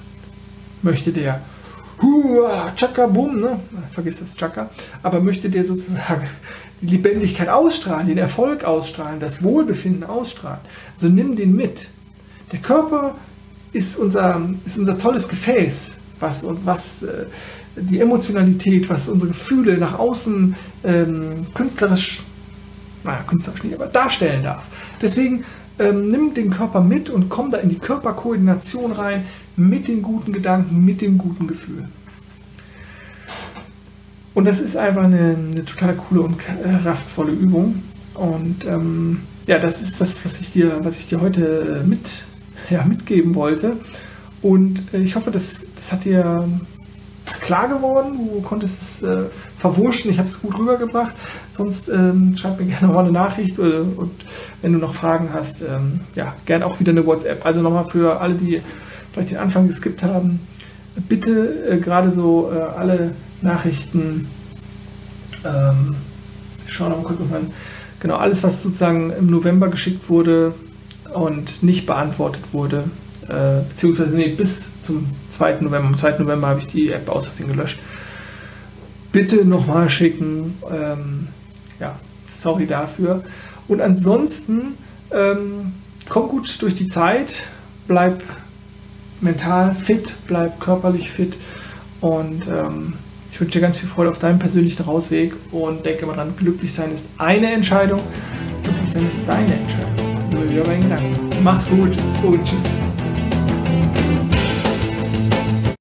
Möchte 0.83 1.13
der 1.13 1.43
Hua, 2.03 2.73
Chaka, 2.75 3.07
Boom, 3.07 3.41
ne? 3.41 3.61
vergiss 3.91 4.19
das 4.19 4.35
Chaka, 4.35 4.71
aber 5.03 5.21
möchte 5.21 5.49
der 5.49 5.65
sozusagen 5.65 6.29
die 6.81 6.97
Lebendigkeit 6.97 7.49
ausstrahlen, 7.49 8.09
den 8.09 8.19
Erfolg 8.19 8.65
ausstrahlen, 8.65 9.21
das 9.21 9.43
Wohlbefinden 9.43 10.05
ausstrahlen. 10.05 10.61
Also 10.95 11.09
nimm 11.09 11.37
den 11.37 11.55
mit. 11.55 11.89
Der 12.51 12.59
Körper 12.59 13.15
ist 13.73 13.97
unser, 13.97 14.41
ist 14.67 14.79
unser 14.79 14.99
tolles 14.99 15.29
Gefäß, 15.29 15.97
was, 16.21 16.45
was 16.65 17.03
äh, 17.05 17.27
die 17.77 18.01
Emotionalität, 18.01 18.89
was 18.89 19.09
unsere 19.09 19.33
Gefühle 19.33 19.79
nach 19.79 19.99
außen 19.99 20.55
ähm, 20.85 21.47
künstlerisch, 21.55 22.21
naja, 23.05 23.25
künstlerisch 23.27 23.63
nicht, 23.65 23.75
aber 23.75 23.87
darstellen 23.87 24.43
darf. 24.43 24.63
Deswegen 25.01 25.45
ähm, 25.79 26.09
nimm 26.11 26.35
den 26.35 26.51
Körper 26.51 26.81
mit 26.81 27.11
und 27.11 27.29
komm 27.29 27.51
da 27.51 27.59
in 27.59 27.69
die 27.69 27.79
Körperkoordination 27.79 28.93
rein 28.93 29.25
mit 29.57 29.89
den 29.89 30.03
guten 30.03 30.33
Gedanken, 30.33 30.85
mit 30.85 31.01
dem 31.01 31.19
guten 31.19 31.47
Gefühl. 31.47 31.89
Und 34.35 34.47
das 34.47 34.61
ist 34.61 34.77
einfach 34.77 35.05
eine, 35.05 35.37
eine 35.37 35.65
total 35.65 35.95
coole 35.95 36.23
und 36.23 36.39
kraftvolle 36.39 37.33
Übung. 37.33 37.83
Und 38.15 38.67
ähm, 38.67 39.21
ja, 39.47 39.59
das 39.59 39.83
ist 39.83 40.01
das, 40.01 40.25
was 40.25 40.41
ich 40.41 40.53
dir, 40.53 40.81
was 40.83 40.99
ich 40.99 41.07
dir 41.07 41.21
heute 41.21 41.85
mit, 41.87 42.25
ja, 42.71 42.85
mitgeben 42.85 43.35
wollte. 43.35 43.77
Und 44.41 44.93
äh, 44.95 44.99
ich 44.99 45.17
hoffe, 45.17 45.31
das, 45.31 45.67
das 45.77 45.93
hat 45.93 46.05
dir 46.05 46.49
ist 47.35 47.43
klar 47.43 47.69
geworden. 47.69 48.19
Du 48.33 48.41
konntest 48.43 48.83
es 48.83 49.03
äh, 49.03 49.25
verwurschen. 49.59 50.11
Ich 50.11 50.19
habe 50.19 50.29
es 50.29 50.41
gut 50.41 50.59
rübergebracht. 50.59 51.15
Sonst 51.51 51.89
ähm, 51.89 52.37
schreib 52.37 52.59
mir 52.61 52.67
gerne 52.67 52.93
mal 52.93 53.01
eine 53.01 53.13
Nachricht. 53.13 53.59
Äh, 53.59 53.81
und 53.97 54.13
wenn 54.61 54.73
du 54.73 54.79
noch 54.79 54.95
Fragen 54.95 55.31
hast, 55.33 55.63
ähm, 55.63 56.01
ja, 56.15 56.35
gerne 56.47 56.67
auch 56.67 56.81
wieder 56.81 56.93
eine 56.93 57.07
WhatsApp. 57.07 57.45
Also 57.45 57.63
nochmal 57.63 57.85
für 57.85 58.21
alle, 58.21 58.35
die 58.35 58.61
vielleicht 59.13 59.31
den 59.31 59.39
Anfang 59.39 59.67
geskippt 59.67 60.03
haben, 60.03 60.41
bitte 61.09 61.65
äh, 61.69 61.79
gerade 61.79 62.11
so 62.11 62.51
äh, 62.53 62.61
alle 62.61 63.13
Nachrichten, 63.41 64.29
ähm, 65.45 65.97
ich 66.67 66.73
schaue 66.73 66.91
nochmal 66.91 67.07
kurz 67.07 67.21
auf 67.21 67.31
meinen, 67.31 67.53
genau, 68.01 68.17
alles, 68.17 68.43
was 68.43 68.63
sozusagen 68.63 69.13
im 69.13 69.27
November 69.27 69.69
geschickt 69.69 70.09
wurde 70.09 70.55
und 71.13 71.63
nicht 71.63 71.87
beantwortet 71.87 72.53
wurde, 72.53 72.85
äh, 73.29 73.63
beziehungsweise 73.69 74.11
nee, 74.11 74.29
bis 74.29 74.69
zum 74.83 75.07
2. 75.31 75.61
November. 75.61 75.89
Am 75.89 75.99
2. 75.99 76.19
November 76.19 76.49
habe 76.49 76.61
ich 76.61 76.67
die 76.67 76.91
App 76.91 77.09
aus 77.09 77.27
Versehen 77.27 77.49
gelöscht. 77.49 77.81
Bitte 79.13 79.45
nochmal 79.45 79.91
schicken. 79.91 80.57
Ähm, 80.71 81.29
ja, 81.79 81.97
sorry 82.27 82.67
dafür. 82.67 83.23
Und 83.69 83.81
ansonsten 83.81 84.77
ähm, 85.11 85.73
komm 86.09 86.29
gut 86.29 86.61
durch 86.63 86.75
die 86.75 86.87
Zeit, 86.87 87.49
bleib 87.87 88.23
mental 89.21 89.75
fit, 89.75 90.15
bleib 90.27 90.61
körperlich 90.61 91.11
fit 91.11 91.37
und 92.01 92.47
ähm, 92.49 92.95
ich 93.31 93.41
wünsche 93.41 93.59
dir 93.59 93.63
ganz 93.63 93.79
viel 93.79 93.89
Freude 93.89 94.11
auf 94.11 94.19
deinem 94.19 94.39
persönlichen 94.39 94.83
Rausweg 94.83 95.33
und 95.53 95.87
denke 95.87 96.05
mal 96.07 96.15
dran, 96.15 96.35
glücklich 96.37 96.73
sein 96.73 96.93
ist 96.93 97.07
eine 97.19 97.51
Entscheidung, 97.51 98.01
glücklich 98.63 98.91
sein 98.91 99.07
ist 99.07 99.21
deine 99.27 99.55
Entscheidung. 99.55 100.31
Nur 100.33 100.51
wieder 100.51 100.65
bei 100.65 100.77
Gedanken. 100.77 101.19
Mach's 101.43 101.67
gut 101.69 101.97
und 102.25 102.45
tschüss. 102.45 102.75